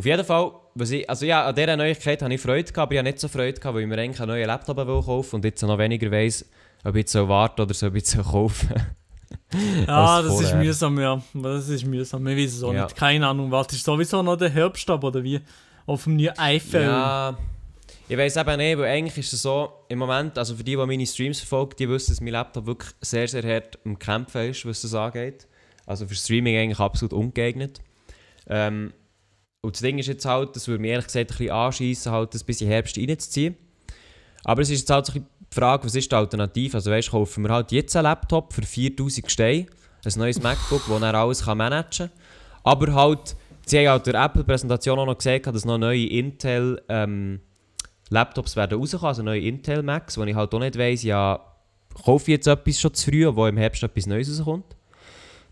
[0.00, 2.92] Auf jeden Fall, was ich, also ja, an dieser Neuigkeit habe ich Freude gehabt, aber
[2.92, 5.44] ich habe nicht so Freude gehabt, weil ich mir eigentlich einen neuen Laptop kaufen und
[5.44, 6.42] jetzt noch weniger weiss,
[6.84, 8.70] ob ich jetzt so warten oder so ob ich jetzt kaufen
[9.86, 11.20] Ja, das ist mühsam, ja.
[11.34, 12.26] Das ist mühsam.
[12.28, 12.84] Ich weiß es auch ja.
[12.84, 12.96] nicht.
[12.96, 15.38] Keine Ahnung, wartest du sowieso noch den Herbst ab oder wie?
[15.84, 16.80] Auf dem neuen iPhone?
[16.80, 17.36] Ja,
[18.08, 20.86] ich weiß eben nicht, weil eigentlich ist es so, im Moment, also für die, die
[20.86, 24.64] meine Streams verfolgen, die wissen, dass mein Laptop wirklich sehr, sehr hart im Kämpfen ist,
[24.64, 25.46] was das angeht.
[25.84, 27.82] Also für Streaming eigentlich absolut ungeeignet.
[28.48, 28.94] Ähm,
[29.62, 32.34] und das Ding ist jetzt halt, das würde mir ehrlich gesagt ein bisschen anschiessen, halt
[32.34, 33.56] das bis in Herbst reinzuziehen.
[34.44, 36.76] Aber es ist jetzt halt so die Frage, was ist die Alternative?
[36.76, 39.66] Also weißt, kaufen wir halt jetzt einen Laptop für 4000 Steine,
[40.04, 42.10] ein neues MacBook, das er alles managen kann.
[42.62, 47.40] Aber halt, sie haben halt der Apple-Präsentation auch noch gesagt, dass noch neue Intel ähm,
[48.08, 51.38] Laptops werden rauskommen, also neue Intel Macs, wo ich halt auch nicht weiss, ja,
[52.02, 54.64] kaufe ich jetzt etwas schon zu früh, wo im Herbst etwas Neues rauskommt.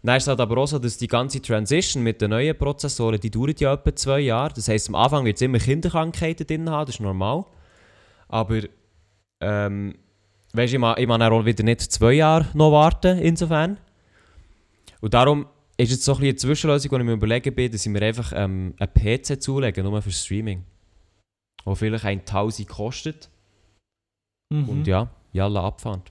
[0.02, 3.18] Dann ist es halt aber auch so, dass die ganze Transition mit den neuen Prozessoren,
[3.18, 4.54] die dauert ja etwa zwei Jahre.
[4.54, 7.44] Das heisst, am Anfang wird es immer Kinderkrankheiten drin haben, das ist normal.
[8.28, 8.60] Aber,
[9.40, 9.94] ähm,
[10.52, 13.78] weißt du, ich mag, ich mag auch wieder nicht zwei Jahre noch warten, insofern.
[15.00, 17.86] Und darum ist jetzt so ein bisschen eine Zwischenlösung, die ich mir überlegen bin, dass
[17.86, 20.64] ich mir einfach ähm, einen PC zulegen, nur für Streaming.
[21.64, 23.30] Der vielleicht 1000 kostet.
[24.50, 24.68] Mhm.
[24.68, 26.02] Und ja, jalla abfahren.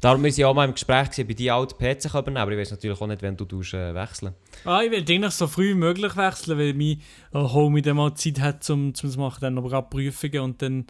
[0.00, 2.58] Darum müssen wir auch mal im Gespräch gewesen, bei dir alten PC übernehmen, aber ich
[2.58, 5.74] weiß natürlich auch nicht, wenn du äh, wechseln ah, Ich will eigentlich so früh wie
[5.74, 7.00] möglich wechseln, weil mein
[7.32, 10.86] äh, Homie dann mal Zeit hat, um zu machen, dann aber auch Prüfungen und dann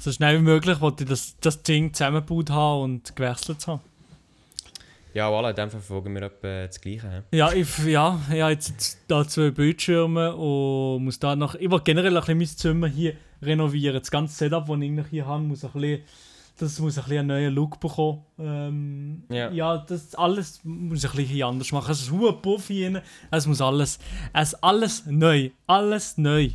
[0.00, 3.80] so schnell wie möglich wollte ich das, das Ding zusammengebaut haben und gewechselt haben.
[5.16, 7.24] Ja, voilà, in dem Fall verfolgen wir etwa das Gleiche.
[7.32, 11.54] Ja, ich, ja, ich habe jetzt da zwei Bildschirme und muss da noch...
[11.54, 13.98] Ich will generell ein bisschen mein Zimmer hier renovieren.
[13.98, 16.02] Das ganze Setup, das ich hier habe, muss ein bisschen
[16.58, 18.24] das muss ein bisschen einen neuen Look bekommen.
[18.38, 19.50] Ähm, ja.
[19.50, 21.90] ja, das alles muss ein bisschen anders machen.
[21.90, 23.98] Es ist ein Puff hier Es muss alles,
[24.32, 26.50] es alles neu, alles neu.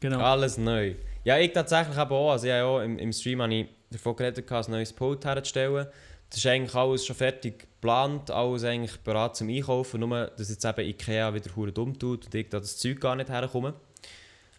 [0.00, 0.20] Genau.
[0.20, 0.94] Alles neu.
[1.24, 2.32] Ja, ich tatsächlich aber auch.
[2.32, 5.86] Also ja, auch im, im Stream habe ich davon geredet, ein neues Pult herzustellen.
[6.28, 10.00] Das ist eigentlich alles schon fertig geplant, alles eigentlich bereit zum Einkaufen.
[10.00, 13.16] Nur, dass jetzt eben Ikea wieder hure dumm tut und ich da das Zeug gar
[13.16, 13.74] nicht herkomme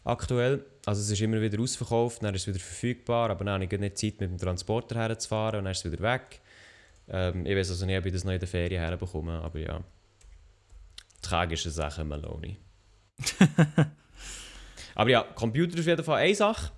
[0.03, 0.65] aktuell.
[0.85, 3.79] Also es ist immer wieder ausverkauft, dann ist es wieder verfügbar, aber dann habe ich
[3.79, 6.41] nicht Zeit, mit dem Transporter herzufahren und dann ist es wieder weg.
[7.09, 9.81] Ähm, ich weiß also nicht, ob ich das noch in der Ferien herbekomme, aber ja.
[11.21, 12.57] Tragische Sache, Maloney.
[14.95, 16.71] aber ja, Computer ist auf jeden Fall eine Sache.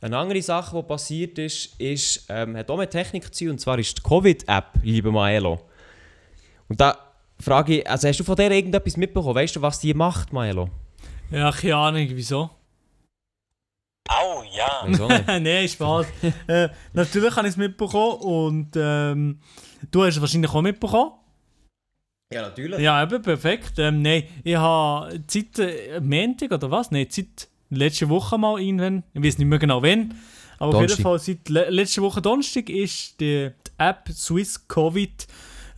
[0.00, 3.58] Eine andere Sache, die passiert ist, ist ähm, hat auch mit Technik zu tun, und
[3.60, 5.60] zwar ist die Covid-App, liebe Maelo.
[6.68, 6.98] Und da
[7.38, 9.34] frage ich, also hast du von der irgendetwas mitbekommen?
[9.34, 10.70] Weißt du, was die macht, Maelo?
[11.30, 12.50] Ja, keine Ahnung, wieso?
[14.20, 15.38] Au, ja.
[15.38, 16.06] Nein, Spaß.
[16.46, 19.40] äh, natürlich habe ich es mitbekommen und ähm,
[19.90, 21.12] du hast es wahrscheinlich auch mitbekommen.
[22.32, 22.80] Ja, natürlich.
[22.80, 23.78] Ja, eben, perfekt.
[23.78, 26.90] Ähm, Nein, ich habe seit äh, Montag oder was?
[26.90, 30.14] Nein, seit letzter Woche mal irgendwann, ich weiß nicht mehr genau wann,
[30.58, 30.82] aber Donnerstag.
[30.82, 35.26] auf jeden Fall seit le letzter Woche Donnerstag ist die, die App Swiss Covid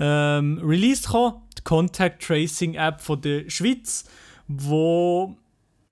[0.00, 4.04] ähm, released gekommen, die Contact Tracing App von der Schweiz,
[4.48, 5.36] wo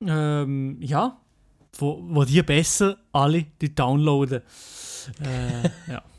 [0.07, 1.17] ähm, ja,
[1.79, 4.43] wo, wo die besser alle die downloaden.
[5.21, 6.03] Äh, ja.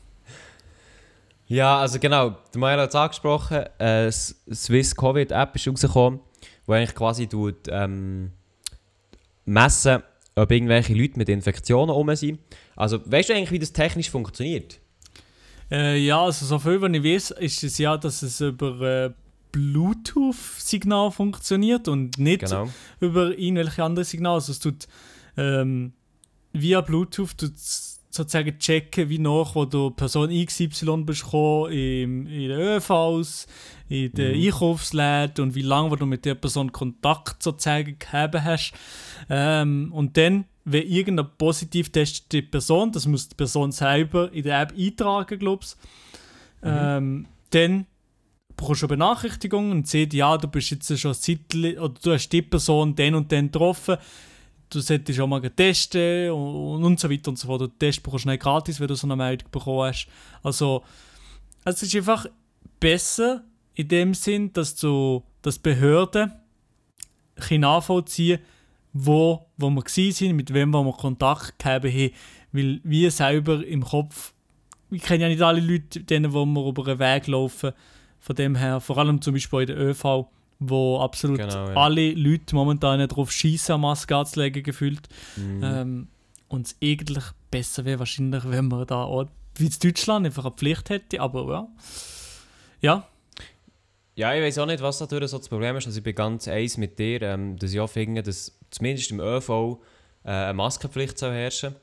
[1.46, 6.20] Ja, also genau, der Mayer hat es angesprochen, äh, Swiss Covid App ist rausgekommen,
[6.64, 8.32] wo eigentlich quasi tut, ähm,
[9.44, 10.02] messen,
[10.36, 12.40] ob irgendwelche Leute mit Infektionen rum sind.
[12.76, 14.80] Also weißt du eigentlich, wie das technisch funktioniert?
[15.70, 19.10] Äh, ja, also so viel, wie ich weiß, ist es ja, dass es über äh,
[19.52, 22.68] Bluetooth-Signal funktioniert und nicht genau.
[23.00, 24.36] über irgendwelche anderen Signale.
[24.36, 24.88] Also es tut
[25.36, 25.92] ähm,
[26.52, 27.34] via Bluetooth
[28.14, 33.46] sozusagen checken, wie nach, wo du Person XY bist gekommen, im, in den ÖVs,
[33.88, 34.46] in den mhm.
[34.46, 38.72] Einkaufsläden und wie lange du mit der Person Kontakt sozusagen gehabt hast.
[39.28, 44.60] Ähm, und dann, wenn irgendeine positiv testete Person, das muss die Person selber in der
[44.60, 45.74] App eintragen, glaube ich,
[46.62, 46.70] mhm.
[46.72, 47.86] ähm, dann
[48.56, 52.28] bekommst du eine Benachrichtigung und siehst, ja, du bist jetzt schon Zeit, oder du hast
[52.28, 53.96] die Person den und den getroffen,
[54.70, 57.62] du solltest auch mal testen und, und so weiter und so fort.
[57.62, 60.08] Du Test bekommst du nicht gratis, wenn du so eine Meldung bekommen hast.
[60.42, 60.82] Also,
[61.64, 62.26] es ist einfach
[62.80, 66.32] besser in dem Sinn, dass so, dass Behörden
[67.50, 68.38] nachvollziehen,
[68.92, 72.10] wo, wo wir waren, mit wem wir Kontakt gehabt haben,
[72.52, 74.32] weil wir selber im Kopf,
[74.90, 77.72] ich kenne ja nicht alle Leute, denen, wo wir über einen Weg laufen,
[78.20, 80.28] von dem her, vor allem zum Beispiel in der ÖV,
[80.68, 81.74] wo absolut Genau, ja.
[81.74, 85.08] alle Leute momentan darauf schießen, Maske anzulegen, gefühlt.
[85.36, 85.60] Mhm.
[85.62, 86.08] Ähm,
[86.48, 90.54] und es eigentlich besser wäre wahrscheinlich, wenn man da auch, wie in Deutschland, einfach eine
[90.54, 91.68] Pflicht hätte, aber ja.
[92.80, 93.08] Ja,
[94.16, 95.86] Ja, ich weiß auch nicht, was natürlich so das Problem ist.
[95.86, 99.20] Also ich bin ganz eins mit dir, ähm, dass ich auch finde, dass zumindest im
[99.20, 99.78] ÖV
[100.24, 101.74] äh, eine Maskenpflicht soll herrschen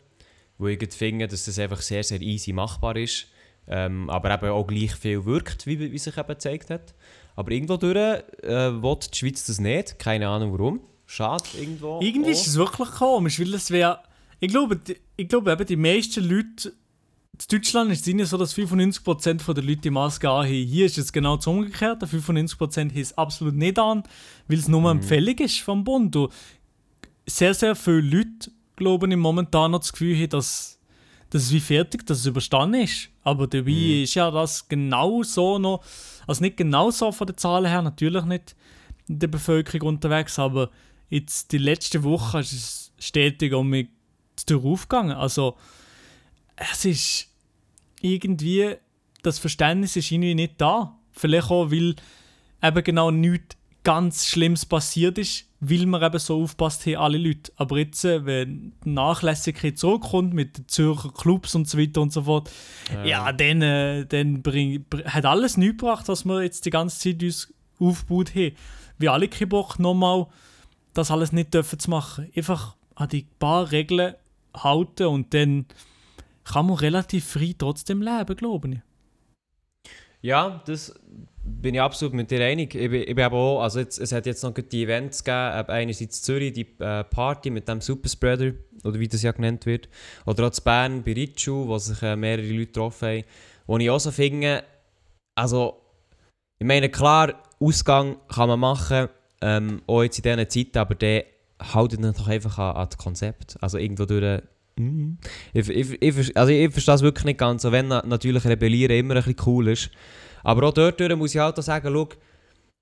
[0.57, 3.27] Wo ich finde, dass das einfach sehr, sehr easy machbar ist.
[3.67, 6.93] Ähm, aber eben auch gleich viel wirkt, wie, wie sich eben gezeigt hat.
[7.35, 9.97] Aber irgendwo durch äh, will die Schweiz das nicht.
[9.99, 10.79] Keine Ahnung warum.
[11.05, 11.99] Schade irgendwo.
[12.01, 12.33] Irgendwie auch.
[12.35, 13.99] ist es wirklich komisch, weil es wäre.
[14.39, 16.69] Ich glaube, die- ich glaube eben, die meisten Leute.
[17.33, 20.53] In Deutschland ist es nicht so, dass 95% der Leute die Maske anhaben.
[20.53, 22.05] Hier ist es genau das Umgekehrte.
[22.05, 24.03] 95% haben es absolut nicht an,
[24.47, 26.15] weil es nur eine Empfehlung ist vom Bund.
[26.15, 26.31] Und
[27.25, 30.77] sehr, sehr viele Leute glauben im momentan noch das Gefühl haben, dass,
[31.31, 33.09] dass es wie fertig, dass es überstanden ist.
[33.23, 35.83] Aber dabei ist ja das genau so noch,
[36.27, 38.55] also nicht genau so von den Zahlen her, natürlich nicht
[39.07, 40.69] in der Bevölkerung unterwegs, aber
[41.09, 43.87] jetzt die letzte Woche ist es stetig um mich
[44.51, 45.15] aufgegangen.
[45.15, 45.55] Also
[46.55, 47.29] es ist
[48.01, 48.75] irgendwie,
[49.23, 50.97] das Verständnis ist irgendwie nicht da.
[51.11, 51.95] Vielleicht auch, weil
[52.61, 57.51] eben genau nichts ganz Schlimmes passiert ist, weil wir eben so aufpasst haben, alle Leute.
[57.55, 62.11] Aber jetzt, äh, wenn die Nachlässigkeit zurückkommt mit den Zürcher Clubs und so weiter und
[62.11, 62.49] so fort,
[63.05, 66.99] ja, dann, äh, dann bring, br- hat alles nichts gebracht, was wir jetzt die ganze
[66.99, 68.55] Zeit uns aufgebaut haben.
[68.97, 70.27] Wir alle keinen Bock, nochmal
[70.93, 72.29] das alles nicht dürfen zu machen.
[72.35, 74.15] Einfach an die paar Regeln
[74.55, 75.65] halten und dann
[76.43, 78.79] kann man relativ frei trotzdem leben, glaube ich.
[80.21, 80.93] Ja, das
[81.43, 82.75] bin ich absolut mit dir einig.
[82.75, 85.69] Ich bin, ich bin auch, also jetzt, es hat jetzt noch die Events gegeben, eben
[85.69, 88.53] einerseits Zürich, die äh, Party mit dem Superspreader,
[88.83, 89.89] oder wie das ja genannt wird,
[90.25, 93.23] oder auch in Bern bei Ritschu, wo sich äh, mehrere Leute getroffen haben,
[93.65, 94.63] wo ich auch so finde,
[95.35, 95.81] also,
[96.59, 99.09] ich meine, klar, Ausgang kann man machen,
[99.41, 101.25] ähm, auch jetzt in diesen Zeiten, aber der
[101.59, 103.57] haltet doch einfach an, an das Konzept.
[103.61, 104.41] Also irgendwo durch...
[104.77, 105.13] Mm.
[105.53, 108.97] Ich, ich, ich, also ich verstehe es wirklich nicht ganz, auch wenn na, natürlich Rebellieren
[108.97, 109.91] immer ein bisschen cool ist.
[110.43, 112.09] Aber auch dort muss ich halt auch sagen, schau,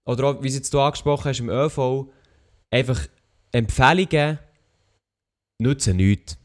[0.06, 2.08] oder auch, wie jetzt du angesprochen hast im ÖV,
[2.72, 3.08] einfach
[3.52, 4.40] Empfehlungen
[5.62, 6.38] nützen nichts.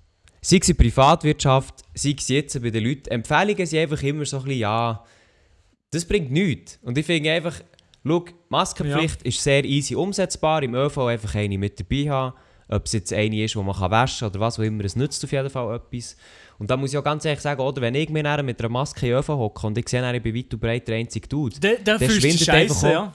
[0.43, 3.09] Sei es in der Privatwirtschaft, sei es jetzt bei den Leuten.
[3.11, 5.05] Empfehlungen sind einfach immer so ein bisschen, ja,
[5.91, 6.79] das bringt nichts.
[6.83, 7.61] Und ich finde einfach,
[8.05, 12.37] schau, Maskenpflicht ist sehr easy umsetzbar, im ÖV einfach eine mit dabei haben.
[12.69, 14.97] Ob es jetzt eine ist, die man kann waschen kann oder was auch immer, es
[14.97, 16.17] nützt auf jeden Fall etwas.
[16.59, 19.07] Und da muss ich auch ganz ehrlich sagen, oder wenn ich mir mit einer Maske
[19.09, 21.59] in den hocke und ich sehe, dann, ich bin weit und breit der einzige Dude,
[21.61, 22.91] Der fühlst du schwindet einfach auch.
[22.91, 23.13] ja.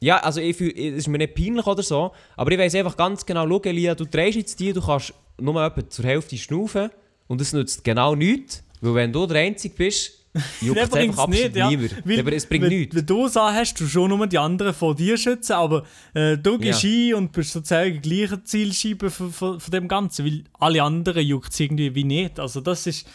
[0.00, 2.96] ja, also ich fühl, es ist mir nicht peinlich oder so, aber ich weiß einfach
[2.96, 6.90] ganz genau, schau Elia, du drehst jetzt die, du kannst nur etwa zur Hälfte schnaufen
[7.26, 10.25] und es nützt genau nichts, weil wenn du der Einzige bist,
[10.60, 11.68] juckt es einfach nicht, ja.
[11.68, 12.06] niemand.
[12.06, 12.94] Weil- Aber es bringt wenn, nichts.
[12.94, 16.58] Wenn du es hast, du schon nur die anderen vor dir schützen, aber äh, du
[16.58, 20.82] gehst ein und bist sozusagen die gleiche Zielscheibe von, von, von dem Ganzen, weil alle
[20.82, 22.38] anderen juckt es irgendwie wie nicht.
[22.40, 23.06] Also das ist,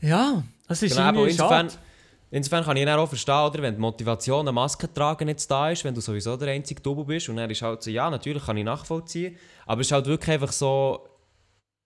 [0.00, 1.82] ja, das ist Genau, irgendwie insofern, schade.
[2.30, 5.70] insofern kann ich dann auch verstehen, oder, wenn die Motivation, eine Maske tragen jetzt da
[5.70, 8.44] ist, wenn du sowieso der einzige Double bist und dann ist halt so, ja, natürlich
[8.44, 11.00] kann ich nachvollziehen, aber es ist halt wirklich einfach so,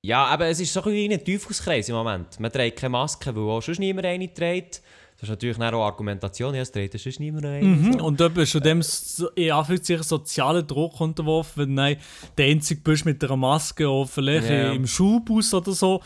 [0.02, 2.38] ja, aber es ist so ein bisschen ein Teufelskreis im Moment.
[2.40, 4.82] Man trägt keine Maske, weil auch sonst niemand eine trägt.
[5.20, 7.64] Das ist natürlich auch Argumentation, ja, es trägt sonst niemand eine.
[7.66, 7.92] Mhm.
[7.98, 8.04] so.
[8.04, 12.00] Und du bist schon dem so- in Anführungszeichen sozialen Druck unterworfen, wenn du
[12.36, 14.72] der Einzige bist mit einer Maske oder vielleicht Ja.
[14.72, 16.00] im Schulbus oder so,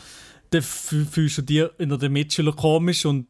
[0.49, 3.27] dann fü- fühlst du dir in den Mitschülern komisch und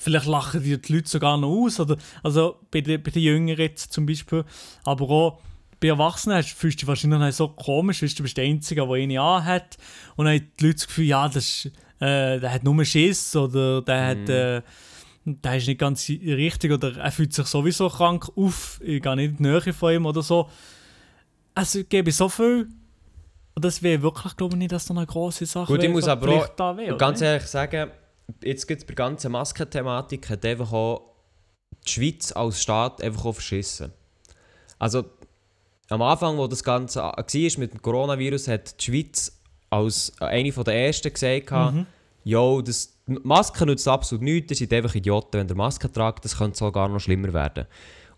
[0.00, 1.78] vielleicht lachen dir die Leute sogar noch aus.
[1.80, 4.44] Oder, also bei den, bei den Jüngeren jetzt zum Beispiel.
[4.84, 5.38] Aber auch
[5.80, 8.90] bei Erwachsenen hast- fühlst du dich wahrscheinlich so komisch, weil du bist der Einzige, der
[8.94, 9.76] eine anhat.
[10.16, 11.66] Und dann haben die Leute das Gefühl, ja, das ist,
[12.00, 14.28] äh, der hat nur Schiss oder der hat...
[14.28, 14.62] Äh,
[15.30, 19.32] der ist nicht ganz richtig oder er fühlt sich sowieso krank auf, ich gehe nicht
[19.32, 20.48] in die Nähe von ihm oder so.
[21.54, 22.68] Also ich gebe so viel.
[23.54, 26.04] Und das wäre wirklich, glaube ich, nicht, dass da eine grosse Sache Gut, ich muss
[26.04, 27.90] so aber auch da wäre, ganz ehrlich sagen,
[28.42, 31.14] jetzt gibt es bei der ganzen Maskenthematik hat einfach auch
[31.86, 33.92] die Schweiz als Staat einfach auch verschissen.
[34.78, 35.04] Also
[35.88, 37.24] am Anfang, wo das Ganze war
[37.58, 41.86] mit dem Coronavirus, hat die Schweiz als eine der ersten gesagt, Mhm.
[42.24, 46.36] Jo, das, Masken nützt absolut nichts, ihr seid einfach Idioten, wenn ihr Masken tragt, das
[46.36, 47.66] könnte sogar noch schlimmer werden.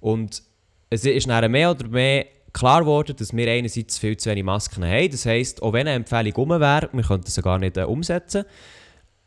[0.01, 0.43] Und
[0.89, 4.85] es ist dann mehr oder mehr klar geworden, dass wir einerseits viel zu wenig Masken
[4.85, 5.11] haben.
[5.11, 8.45] Das heisst, auch wenn eine Empfehlung rum wäre, wir könnten sie gar nicht äh, umsetzen.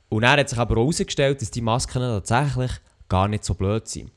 [0.09, 2.71] Und dann hat sich aber herausgestellt, dass die Masken tatsächlich
[3.07, 4.11] gar nicht so blöd sind.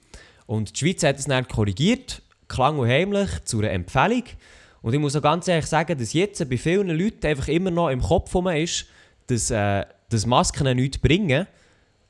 [0.46, 4.24] Und die Schweiz hat es dann korrigiert, klang und heimlich, zu einer Empfehlung.
[4.82, 7.88] Und ich muss auch ganz ehrlich sagen, dass jetzt bei vielen Leuten einfach immer noch
[7.88, 8.86] im Kopf rum ist,
[9.26, 11.46] dass, äh, dass Masken nichts bringen.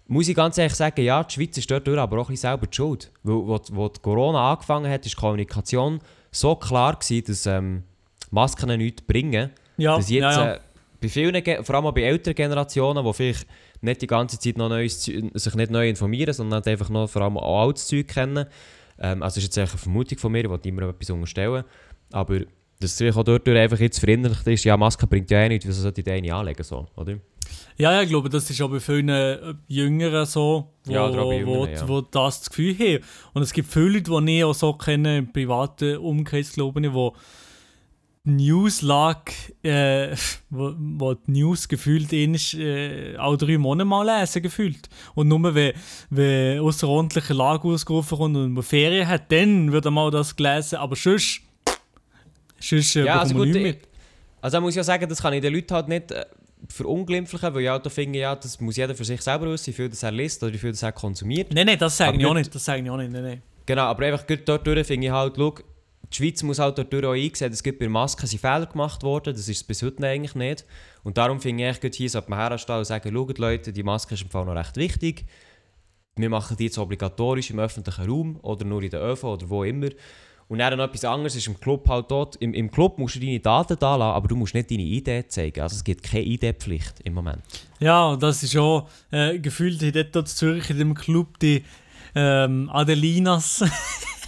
[0.08, 2.66] Muss ich ganz ehrlich sagen, ja, die Schweiz ist dort aber auch ein bisschen selber
[2.66, 3.10] die schuld.
[3.22, 7.82] Weil, wo, wo Corona angefangen hat, ist die Kommunikation so klar gewesen, dass ähm,
[8.30, 9.50] Masken nichts bringen.
[9.78, 10.54] Ja, dass jetzt ja, ja.
[10.54, 10.60] Äh,
[11.00, 13.46] bei vielen, Ge- vor allem bei älteren Generationen, die vielleicht
[13.80, 17.22] nicht die ganze Zeit noch neues, sich nicht neu informieren, sondern halt einfach noch vor
[17.22, 18.46] allem auch altes Zeug kennen.
[18.98, 21.64] Ähm, also ist jetzt eine Vermutung von mir, ich will niemandem etwas unterstellen.
[22.12, 22.40] Aber
[22.80, 25.66] dass es vielleicht auch dort einfach jetzt verinnerlicht ist, ja, Maske bringt ja eh nichts,
[25.66, 27.14] wieso sollte ich die eine anlegen, so, oder?
[27.78, 31.66] Ja, ja, ich glaube, das ist auch bei vielen äh, Jüngeren so, wo, Ja, wo,
[31.66, 31.88] ja.
[31.88, 33.04] wo das das Gefühl haben.
[33.34, 36.92] Und es gibt viele Leute, die ich auch so kenne, im privaten Umkreis, glaube ich,
[36.92, 37.14] wo
[38.26, 40.16] die Newslage, äh,
[40.50, 44.88] wo, wo die News gefühlt ähnlich, äh, auch drei Monate mal lesen gefühlt.
[45.14, 45.72] Und nur wenn,
[46.10, 50.96] wenn außerordentliche Lage ausgerufen kommt und man Ferien hat, dann wird mal das gelesen, aber
[50.96, 51.40] sonst,
[52.58, 53.88] sonst äh, Ja, also man gut, nichts mit.
[54.42, 56.26] Also muss ich ja sagen, das kann ich den Leuten halt nicht äh,
[56.68, 59.72] verunglimpflichen, weil ich halt auch finde, ja, das muss jeder für sich selber wissen, wie
[59.72, 61.54] viel das er liest oder wie viel das er konsumiert.
[61.54, 63.42] Nein, nein, das sage ich auch nicht, das sage ich auch nicht, nein, nein.
[63.66, 65.54] Genau, aber einfach dort durch finde ich halt, schau,
[66.12, 69.02] die Schweiz muss halt dort durch auch einsehen, dass gut bei Masken sind Fehler gemacht
[69.02, 70.64] worden, das ist es bis heute eigentlich nicht.
[71.02, 74.22] Und darum finde ich, hier sollte man herstellen und sagen, schaut Leute, die Maske ist
[74.22, 75.24] im Fall noch recht wichtig.
[76.16, 79.64] Wir machen die jetzt obligatorisch im öffentlichen Raum oder nur in der ÖV oder wo
[79.64, 79.88] immer.
[80.48, 82.36] Und dann noch etwas anderes ist im Club halt dort.
[82.36, 85.30] Im, Im Club musst du deine Daten da lassen, aber du musst nicht deine ID
[85.30, 85.60] zeigen.
[85.60, 87.42] Also es gibt keine ID-Pflicht im Moment.
[87.80, 91.64] Ja, und das ist auch äh, gefühlt dort in Zürich in dem Club die
[92.14, 93.64] ähm, Adelinas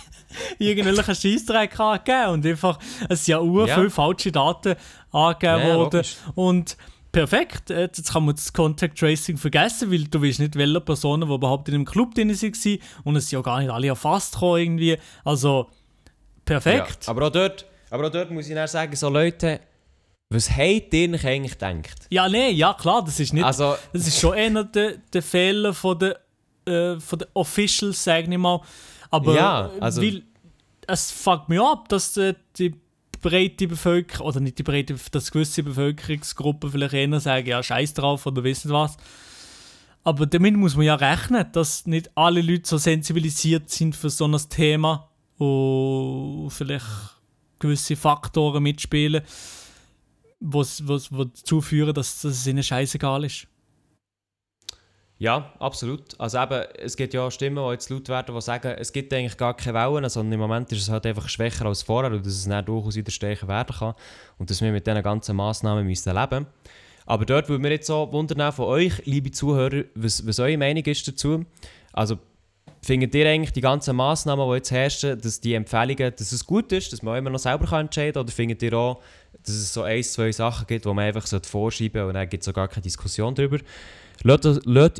[0.58, 2.78] irgendwelche Scheissdreck angegeben und einfach,
[3.08, 3.74] es sind ja ur Ja.
[3.76, 4.74] viele falsche Daten
[5.12, 6.16] angegeben Ja, worden logisch.
[6.34, 6.76] und
[7.12, 11.34] perfekt, jetzt kann man das Contact Tracing vergessen, weil du weißt nicht, welche Personen, die
[11.34, 14.58] überhaupt in dem Club drin waren und es sind ja gar nicht alle erfasst gekommen
[14.60, 15.68] irgendwie, also
[16.44, 17.04] perfekt.
[17.06, 19.60] Ja, aber, auch dort, aber auch dort muss ich dann sagen, so Leute,
[20.30, 22.06] was habt ihr euch eigentlich gedacht?
[22.10, 25.72] Ja, nee, ja klar, das ist nicht Also, Das ist schon einer der, der Fehler
[25.72, 26.18] von der,
[26.66, 28.60] äh, von der Officials, sage ich mal.
[29.10, 30.22] Aber Ja, äh, also- weil,
[30.88, 32.74] es fuckt mich ab, dass äh, die
[33.20, 38.26] breite Bevölkerung, oder nicht die breite, dass gewisse Bevölkerungsgruppen vielleicht eher sagen, ja, scheiß drauf
[38.26, 38.96] oder wissen was.
[40.02, 44.26] Aber damit muss man ja rechnen, dass nicht alle Leute so sensibilisiert sind für so
[44.26, 46.86] ein Thema und vielleicht
[47.58, 49.22] gewisse Faktoren mitspielen,
[50.40, 53.46] was, was, was dazu führen, dass es ihnen scheißegal ist.
[55.20, 56.18] Ja, absolut.
[56.20, 59.12] Also eben, es gibt ja auch Stimmen, die jetzt laut werden, die sagen, es gibt
[59.12, 62.24] eigentlich gar keine Wellen, sondern im Moment ist es halt einfach schwächer als vorher und
[62.24, 63.94] dass es dann durchaus wieder stärker werden kann
[64.38, 66.46] und dass wir mit diesen ganzen Massnahmen müssen leben
[67.04, 70.84] Aber dort würde mir jetzt so wundern von euch, liebe Zuhörer, was, was eure Meinung
[70.84, 71.44] ist dazu.
[71.92, 72.18] Also
[72.80, 76.70] findet ihr eigentlich die ganzen Massnahmen, die jetzt herrschen, dass die Empfehlungen, dass es gut
[76.70, 78.22] ist, dass man auch immer noch selber kann entscheiden kann?
[78.22, 79.02] Oder findet ihr auch,
[79.42, 82.44] dass es so ein, zwei Sachen gibt, die man einfach vorschieben sollte und dann gibt
[82.44, 83.58] es auch gar keine Diskussion darüber?
[84.22, 84.46] Lasst,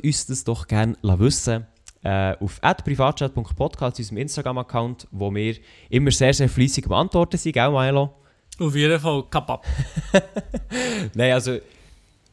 [0.04, 1.66] uns das doch gerne wissen.
[2.02, 5.56] Äh, auf privatchat.podcast, unserem Instagram-Account, wo wir
[5.90, 8.14] immer sehr, sehr fleissig am Antworten sind, gell, Milo?
[8.58, 9.66] Auf jeden Fall kapap.
[11.14, 11.58] Nein, also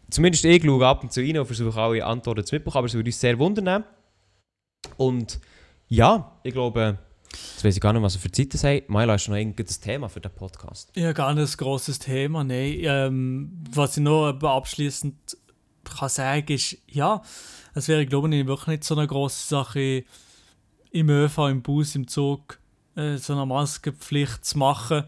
[0.09, 2.93] zumindest ich schaue ab und zu rein und versuche alle Antworten zu mitbekommen, aber es
[2.93, 3.83] würde uns sehr wundern.
[4.97, 5.39] Und
[5.88, 6.99] ja, ich glaube,
[7.31, 8.89] jetzt weiß ich gar nicht, was ihr für Zeiten sagt.
[8.89, 10.91] Milo, hast du noch irgendein Thema für den Podcast?
[10.95, 12.77] Ja, gar nicht ein grosses Thema, nein.
[12.81, 15.38] Ähm, was ich noch abschließend
[15.89, 17.21] kann sagen ist, ja,
[17.73, 20.03] es wäre, glaube ich, wirklich nicht so eine grosse Sache
[20.91, 22.59] im ÖV, im Bus, im Zug
[22.95, 25.03] äh, so eine Maskenpflicht zu machen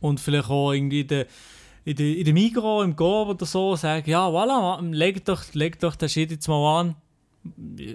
[0.00, 1.26] und vielleicht auch irgendwie in der
[1.84, 5.80] in der, in der Migros, im Go oder so sagen, ja, voilà, leg doch, leg
[5.80, 6.94] doch den Shit jetzt mal an.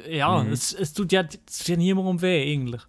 [0.10, 0.52] Ja, Mhm.
[0.52, 2.82] es, es, tut ja, es tut ja niemandem weh, eigentlich.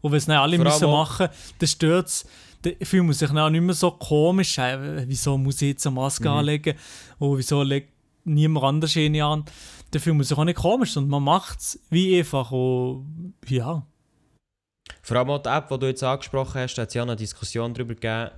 [0.00, 1.28] Und wenn es nicht alle Vor müssen machen,
[1.58, 2.24] dann stört es.
[2.62, 4.56] Dann fühlt man sich dann auch nicht mehr so komisch.
[4.58, 6.34] Äh, wieso muss ich jetzt eine Maske Mhm.
[6.36, 6.78] anlegen?
[7.18, 7.92] Und wieso legt
[8.24, 9.44] niemand anders eine an?
[9.96, 12.50] Fühlt man sich auch nicht komisch und man macht es wie einfach.
[12.50, 13.86] Und, ja.
[15.02, 17.06] Vor allem auch die App, die du jetzt angesprochen hast, da hat es ja auch
[17.06, 18.30] eine Diskussion darüber gegeben,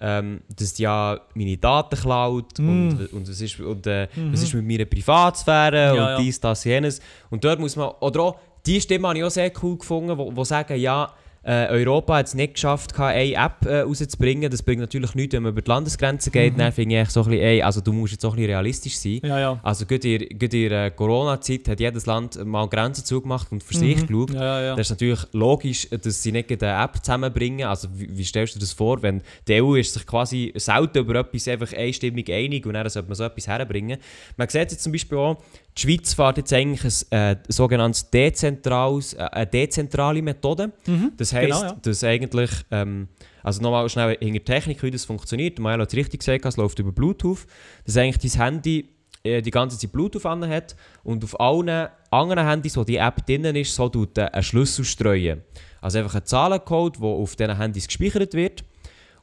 [0.00, 2.68] ähm, dass die ja meine Daten klaut Mm.
[2.68, 6.16] und, und, was, ist, und äh, was ist mit meiner Privatsphäre Ja, ja.
[6.16, 7.00] und dies, das, jenes.
[7.30, 10.34] Und dort muss man, oder auch, die Stimme habe ich auch sehr cool gefunden, wo,
[10.34, 11.12] wo sagen, ja,
[11.44, 14.50] äh, Europa hat es nicht geschafft, eine App äh, rauszubringen.
[14.50, 16.54] Das bringt natürlich nichts, wenn man über die Landesgrenzen geht.
[16.54, 16.58] Mhm.
[16.58, 18.96] Dann finde ich so ein bisschen, ey, also du musst jetzt auch ein bisschen realistisch
[18.96, 19.20] sein.
[19.24, 19.60] Ja, ja.
[19.62, 23.96] Also gerade in, in der Corona-Zeit hat jedes Land mal Grenzen zugemacht und für sich
[24.02, 24.06] Mhm.
[24.06, 24.34] geschaut.
[24.34, 24.76] Ja, ja.
[24.76, 27.66] Das ist natürlich logisch, dass sie nicht eine App zusammenbringen.
[27.66, 30.98] Also wie, wie stellst du dir das vor, wenn die EU ist sich quasi selten
[30.98, 33.98] über etwas einfach einstimmig einig und dann sollte man so etwas herbringen.
[34.36, 35.42] Man sieht jetzt zum Beispiel auch,
[35.76, 40.72] die Schweiz fährt jetzt eigentlich ein äh, sogenanntes dezentrales, äh, eine dezentrale Methode.
[40.86, 41.76] Mhm, Das heisst, genau, ja.
[41.80, 43.08] dass eigentlich, ähm,
[43.42, 45.58] also nochmal schnell in der Technik, wie das funktioniert.
[45.58, 47.46] Mael hat es richtig gesagt, es läuft über Bluetooth.
[47.86, 48.88] Dass eigentlich dein Handy
[49.22, 53.24] äh, die ganze Zeit Bluetooth an hat und auf allen anderen Handys, wo die App
[53.26, 55.42] drin ist, so tut er einen Schlüssel streuen.
[55.80, 58.62] Also einfach ein Zahlencode, der auf diesen Handys gespeichert wird.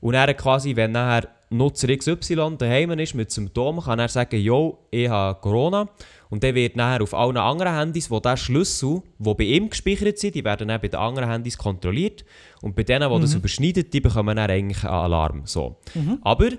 [0.02, 4.86] Und er quasi, wenn nachher Nutzer XY daheim ist mit Symptomen, kann er sagen, yo,
[4.91, 5.89] ich habe Corona.
[6.30, 10.20] Und dann wird nachher auf allen anderen Handys, wo der Schlüssel, die bei ihm gespeichert
[10.20, 12.24] sind, die werden dann bei den anderen Handys kontrolliert.
[12.62, 15.41] Und bei denen, die das überschneidet, die bekommen dann eigentlich einen Alarm.
[15.45, 15.78] So.
[16.22, 16.50] Aber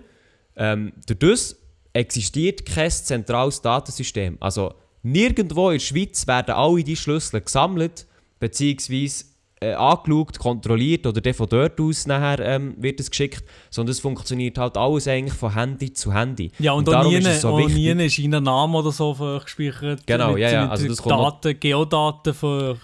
[0.57, 1.57] ähm, durch das
[1.93, 4.39] existiert kein zentrales Datensystem.
[4.41, 4.75] Also
[5.05, 8.07] nirgendwo in der Schweiz werden alle diese Schlüssel gesammelt,
[8.41, 9.25] beziehungsweise
[9.63, 14.01] äh, angeschaut, kontrolliert oder dann von dort aus nachher ähm, wird es geschickt, sondern es
[14.01, 16.51] funktioniert halt alles eigentlich von Handy zu Handy.
[16.59, 19.13] Ja, und, auch darum nie, ist es so wichtig- nie ist Ihnen Name oder so
[19.43, 20.07] gespeichert.
[20.07, 22.79] Genau, mit, ja, ja, Mit also das kommt noch- Daten, Geodaten von euch.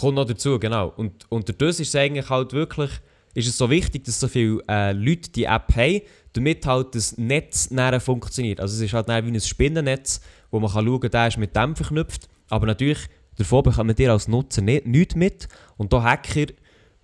[0.00, 0.92] Kommt noch dazu, genau.
[0.96, 2.90] Und, und durch das ist es eigentlich halt wirklich
[3.34, 6.00] ist es so wichtig, dass so viele äh, Leute die App haben,
[6.34, 8.60] damit halt das Netz näher funktioniert.
[8.60, 10.20] Also es ist halt näher wie ein Spinnennetz,
[10.50, 12.28] wo man kann schauen kann, der ist mit dem verknüpft.
[12.48, 12.98] Aber natürlich,
[13.36, 15.48] davon bekommen ihr als Nutzer nicht, nichts mit.
[15.76, 16.52] Und da Hacker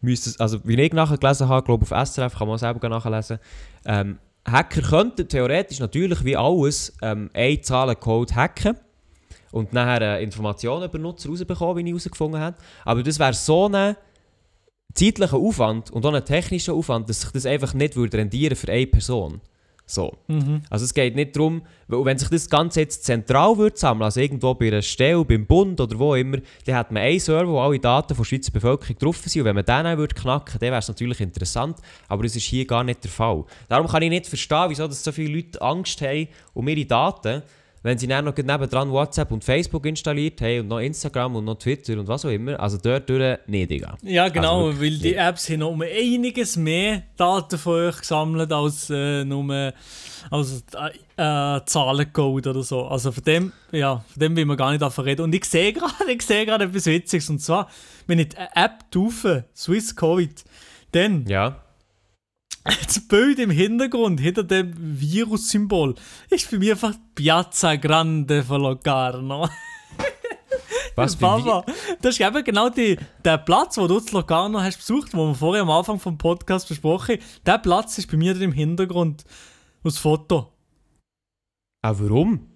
[0.00, 3.38] müssen, also wie ich nachgelesen habe, glaube auf SRF, kann man selber nachlesen,
[3.84, 8.76] ähm, Hacker könnten theoretisch natürlich wie alles ähm, einen Zahlencode hacken
[9.52, 12.56] und nachher äh, Informationen über Nutzer rausbekommen, wie ich herausgefunden habe.
[12.84, 13.96] Aber das wäre so ein
[14.94, 18.70] zeitlicher Aufwand und auch ein technischer Aufwand, dass sich das einfach nicht würde rendieren für
[18.72, 19.40] eine Person.
[19.90, 20.16] So.
[20.28, 20.62] Mhm.
[20.70, 24.54] Also es geht nicht darum, wenn sich das Ganze jetzt zentral würde sammeln, also irgendwo
[24.54, 27.80] bei einer Stelle, beim Bund oder wo immer, dann hat man einen Server, wo alle
[27.80, 30.70] Daten von der Schweizer Bevölkerung drauf sind und wenn man den dann würde knacken, dann
[30.70, 33.44] wäre es natürlich interessant, aber das ist hier gar nicht der Fall.
[33.68, 37.42] Darum kann ich nicht verstehen, wieso dass so viele Leute Angst haben um ihre Daten,
[37.82, 41.56] wenn sie dann noch nebendran WhatsApp und Facebook installiert haben und noch Instagram und noch
[41.56, 43.96] Twitter und was auch immer, also dort durch nicht, Digga.
[44.02, 48.52] Ja, genau, Also weil die Apps haben noch um einiges mehr Daten von euch gesammelt
[48.52, 49.72] als äh, nur
[50.30, 52.86] als, äh, äh, Zahlencode oder so.
[52.86, 55.22] Also von dem, ja, von dem will man gar nicht davon reden.
[55.22, 57.30] Und ich sehe gerade, ich sehe gerade etwas Witziges.
[57.30, 57.68] Und zwar,
[58.06, 60.44] wenn ich die App taufe, Swiss Covid,
[60.92, 61.62] dann Ja.
[62.64, 65.94] Das Bild im Hintergrund, hinter dem Virus-Symbol,
[66.28, 69.48] ist bei mir einfach Piazza Grande von Locarno.
[70.96, 71.64] Was für Papa,
[72.02, 75.34] das ist eben genau die, der Platz, wo du in Locarno hast besucht, wo wir
[75.34, 77.24] vorher am Anfang vom Podcast besprochen haben.
[77.46, 79.24] Der Platz ist bei mir im Hintergrund
[79.82, 80.52] aus Foto.
[81.82, 82.46] Ah, warum?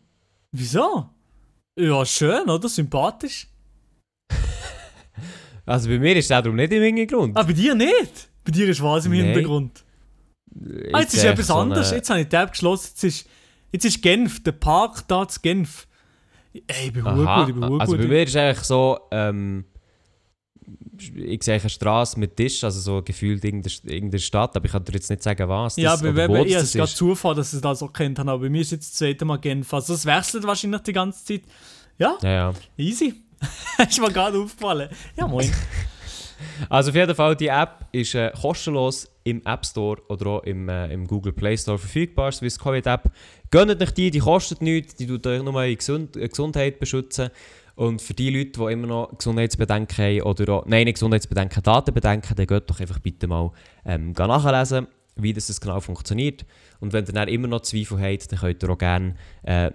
[0.52, 1.08] Wieso?
[1.78, 2.68] Ja, schön, oder?
[2.68, 3.48] Sympathisch.
[5.66, 7.34] Also bei mir ist es darum nicht im Hintergrund.
[7.38, 8.28] Ah, bei dir nicht?
[8.44, 9.24] Bei dir ist was im Nein.
[9.24, 9.83] Hintergrund.
[10.92, 11.90] Ah, jetzt ist etwas so eine- anderes.
[11.90, 12.88] Jetzt habe ich die App geschlossen.
[12.92, 13.28] Jetzt ist,
[13.72, 15.86] jetzt ist Genf, der Park da zu Genf.
[16.52, 17.80] Ey, ich bin Aha, gut, ich bin gut.
[17.80, 19.64] also bei mir ist eigentlich so, ähm,
[21.16, 24.92] ich sehe eine Straße mit Tisch, also so gefühlt irgendeine, Stadt, aber ich kann dir
[24.92, 26.96] jetzt nicht sagen, was Ja, das wo ich das es gerade ist.
[26.96, 29.38] Zufall, dass ich das auch kennt habe, aber bei mir ist jetzt das zweite Mal
[29.38, 29.74] Genf.
[29.74, 31.42] Also es wechselt wahrscheinlich die ganze Zeit.
[31.98, 32.52] Ja, Ja, ja.
[32.76, 33.14] easy.
[33.88, 34.88] ist mir gerade aufgefallen.
[35.16, 35.50] Ja, moin.
[36.68, 40.68] Also auf jeden Fall, die App ist äh, kostenlos im App Store oder auch im,
[40.68, 43.10] äh, im Google Play Store verfügbar, Swiss Covid App.
[43.50, 47.30] Gönnt euch die, die kostet nichts, die tut euch nur eure Gesund äh, Gesundheit beschützen.
[47.76, 52.36] Und für die Leute, die immer noch Gesundheitsbedenken haben oder auch, nein, nicht Gesundheitsbedenken, Datenbedenken,
[52.36, 53.50] dann geht doch einfach bitte mal
[53.84, 56.44] ähm, nachlesen, wie das genau funktioniert.
[56.80, 59.70] Und wenn ihr dann immer noch Zweifel habt, dann könnt ihr auch gerne äh,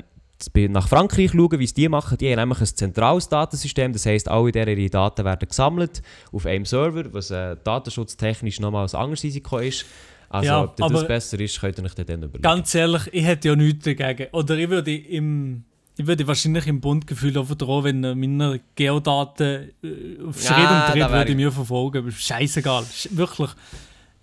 [0.69, 2.17] nach Frankreich schauen, wie es die machen.
[2.17, 6.65] Die haben nämlich ein zentrales Datensystem, das heisst, alle ihre Daten werden gesammelt auf einem
[6.65, 9.85] Server, was äh, datenschutztechnisch nochmal ein anderes Risiko ist.
[10.29, 12.41] Also Ja, ob das besser ist, könnt ihr euch dann überlegen.
[12.41, 14.27] Ganz ehrlich, ich hätte ja nichts dagegen.
[14.31, 15.63] Oder ich würde im.
[15.97, 20.69] Ich würde wahrscheinlich im Bundgefühl auch vertrauen, wenn meine Geodaten äh, auf Ja, Schritt und
[20.69, 22.09] da Tritt würde ich- mir verfolgen.
[22.09, 22.83] Scheißegal.
[22.83, 23.49] Sch- Wirklich.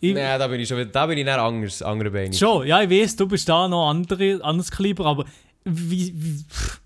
[0.01, 2.33] Ich, Nein, da bin ich schon wieder, da bin ich dann anders, andere Beine.
[2.33, 5.25] Schon, ja, ich weiß, du bist da noch andere, anderes Kaliber, aber
[5.67, 6.81] wie, wie, pff,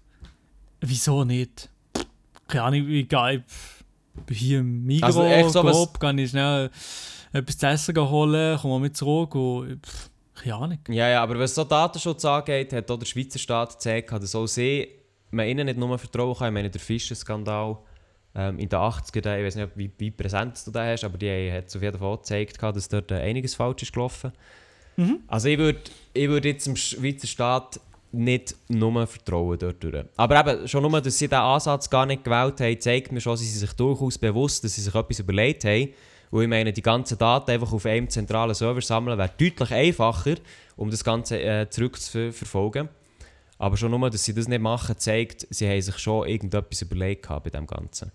[0.80, 1.68] wieso nicht?
[2.48, 3.44] Keine Ahnung, wie geil.
[3.46, 3.84] pff,
[4.30, 6.70] Hier im Migros, Also echt so grob, kann ich schnell
[7.32, 10.78] etwas zu essen holen, komme mal mit zurück und pff, keine Ahnung.
[10.88, 14.46] Ja, ja, aber was so Datenschutz angeht, hat auch der Schweizer Staat gezeigt, dass auch
[14.46, 14.88] sie
[15.30, 16.48] man ihnen nicht nur vertrauen kann.
[16.48, 17.78] Ich meine, der Fischerskandal
[18.34, 21.18] ähm, in den 80er, Jahren, ich weiß nicht, wie, wie präsent du den hast, aber
[21.18, 24.32] die hat auf jeden Fall gezeigt, dass dort einiges falsch ist gelaufen.
[25.28, 25.80] Also ich würde
[26.12, 27.80] ich würd jetzt dem Schweizer Staat
[28.12, 30.06] nicht nur vertrauen dort.
[30.16, 33.34] Aber eben, schon nur, dass sie diesen Ansatz gar nicht gewählt haben, zeigt mir schon,
[33.34, 35.88] dass sie sich durchaus bewusst, dass sie sich etwas überlegt haben.
[36.30, 40.36] Weil ich meine, die ganzen Daten einfach auf einem zentralen Server sammeln, wäre deutlich einfacher,
[40.76, 42.88] um das Ganze äh, zurückzuverfolgen.
[43.58, 47.28] Aber schon nur, dass sie das nicht machen, zeigt, sie haben sich schon irgendetwas überlegt
[47.28, 48.12] bei dem Ganzen.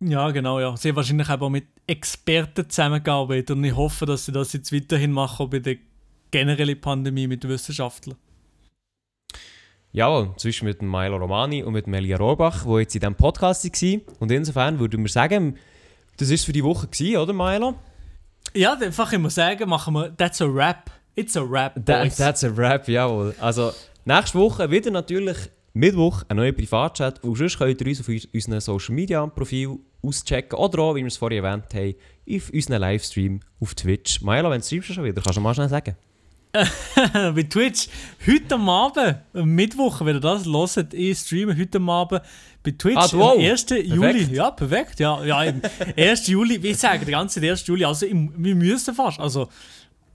[0.00, 0.76] Ja, genau, ja.
[0.76, 5.12] Sie haben wahrscheinlich auch mit Experten zusammengearbeitet und ich hoffe, dass sie das jetzt weiterhin
[5.12, 5.76] machen, bei der
[6.30, 8.18] generellen Pandemie mit Wissenschaftlern.
[9.96, 13.64] Ja, zwischen mit Milo Romani und mit dem Elia Rohrbach, die jetzt in diesem Podcast
[13.64, 14.02] waren.
[14.20, 15.56] Und insofern würde wir sagen,
[16.18, 17.74] das war für die Woche, gewesen, oder Milo?
[18.52, 20.90] Ja, einfach immer sagen, machen wir, that's a rap.
[21.14, 22.16] It's a rap, That, boys.
[22.16, 23.34] that's a rap, jawohl.
[23.40, 23.72] Also,
[24.04, 25.38] nächste Woche wieder natürlich
[25.72, 27.24] Mittwoch ein neuer Privatchat.
[27.24, 30.58] Und sonst könnt ihr uns auf uns- unseren Social Media Profil auschecken.
[30.58, 31.94] Oder auch, wie wir es vorhin erwähnt haben,
[32.30, 34.20] auf unseren Livestream auf Twitch.
[34.20, 35.96] Milo, wenn du streamst schon wieder, kannst du mal schnell sagen.
[37.34, 37.88] bei Twitch.
[38.26, 42.22] Heute Abend, am Mittwoch, wenn ihr das hört, ich streame heute Abend
[42.62, 42.96] bei Twitch.
[42.96, 43.34] Ah, wow.
[43.34, 43.66] Am 1.
[43.70, 43.98] Juli.
[43.98, 44.32] Perfekt.
[44.32, 45.00] Ja, perfekt.
[45.00, 45.60] Ja, ja, im
[45.96, 46.26] 1.
[46.28, 47.66] Juli, wie ich sage, der ganze 1.
[47.66, 49.20] Juli, also wir müssen fast.
[49.20, 49.48] Also,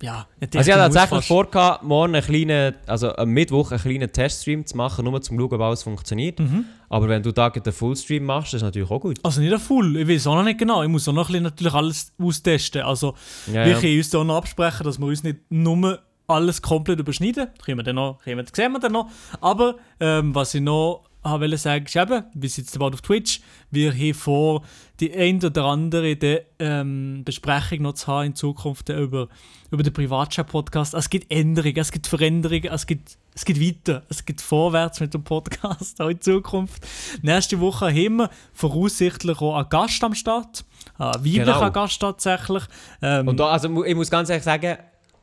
[0.02, 4.12] ja, nicht Also ich hatte tatsächlich vor, morgen einen kleinen, also am Mittwoch einen kleinen
[4.12, 6.40] Teststream zu machen, nur um zu schauen, ob alles funktioniert.
[6.40, 6.66] Mhm.
[6.90, 9.20] Aber wenn du da den Fullstream machst, das ist natürlich auch gut.
[9.22, 10.82] Also nicht ein Full, ich weiß auch noch nicht genau.
[10.82, 12.82] Ich muss auch noch ein bisschen natürlich alles austesten.
[12.82, 13.14] Also
[13.46, 13.80] Ja, wir ja.
[13.80, 16.00] können uns da auch noch absprechen, dass wir uns nicht nur
[16.32, 17.48] alles komplett überschneiden.
[17.56, 19.10] Das können wir dann noch, können wir, das sehen wir dann noch.
[19.40, 23.02] Aber ähm, was ich noch habe wollte sagen, ist eben, wir sind jetzt bald auf
[23.02, 24.64] Twitch, wir haben vor,
[25.00, 29.28] die ein oder andere de, ähm, Besprechung noch zu haben in Zukunft über,
[29.70, 30.94] über den Privatchat-Podcast.
[30.94, 35.14] Es gibt Änderungen, es gibt Veränderungen, es gibt, es geht weiter, es geht vorwärts mit
[35.14, 36.88] dem Podcast auch in Zukunft.
[37.22, 40.66] Nächste Woche haben wir voraussichtlich auch einen Gast am Start.
[40.98, 41.72] Einen weiblichen Genau.
[41.72, 42.64] Gast tatsächlich.
[43.02, 44.78] Ähm, Und da, also ich muss ganz ehrlich sagen,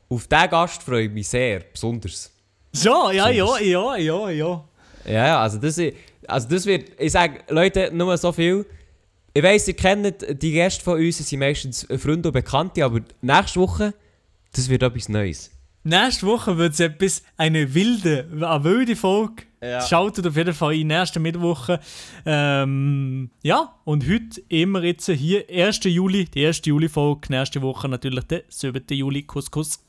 [0.09, 2.31] auf diesen Gast freue ich mich sehr, besonders.
[2.73, 3.61] ja, ja, ja, Besonders.
[3.67, 4.65] ja, ja, ja.
[5.05, 5.79] Ja, ja, also das,
[6.27, 8.65] also das wird, ich sage, Leute, nur so viel.
[9.33, 12.99] Ich weiss, ihr kennt die Gäste von uns, es sind meistens Freunde und Bekannte, aber
[13.21, 13.93] nächste Woche,
[14.53, 15.51] das wird etwas Neues.
[15.83, 19.43] Nächste Woche wird es etwas, eine wilde, eine wilde Folge.
[19.61, 19.81] Ja.
[19.81, 21.79] Schaltet auf jeden Fall in nächste Mittwoche.
[22.25, 25.81] Ähm, ja, und heute immer jetzt hier 1.
[25.85, 26.61] Juli, die 1.
[26.65, 27.27] Juli-Folge.
[27.29, 28.83] Nächste Woche natürlich der 7.
[28.91, 29.23] Juli.
[29.23, 29.79] Kuss, Kuss.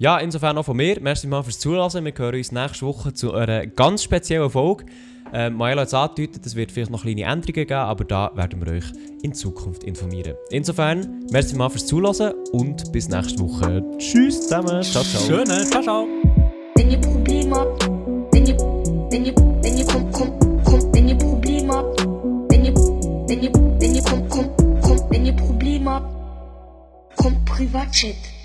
[0.00, 0.98] Ja, insofern auch von mir.
[0.98, 2.06] Merci mal fürs Zuhören.
[2.06, 4.86] Wir hören uns nächste Woche zu einer ganz speziellen Folge.
[5.34, 8.64] Ähm, Maela hat es angedeutet, es wird vielleicht noch kleine Änderungen geben, aber da werden
[8.64, 8.86] wir euch
[9.20, 10.36] in Zukunft informieren.
[10.48, 13.84] Insofern, merci mal fürs Zuhören und bis nächste Woche.
[13.98, 14.82] Tschüss zusammen.
[14.82, 15.22] Ciao, ciao.
[15.22, 16.06] Schöne, ciao, ciao.
[16.76, 17.84] Wenn ihr Probleme habt,
[18.32, 22.00] wenn ihr, wenn ihr, wenn ihr kommt, kommt, kommt, wenn ihr Probleme habt,
[22.48, 28.39] wenn ihr, wenn ihr, wenn ihr kommt, kommt, kommt, wenn ihr Probleme habt, kommt Privatchat.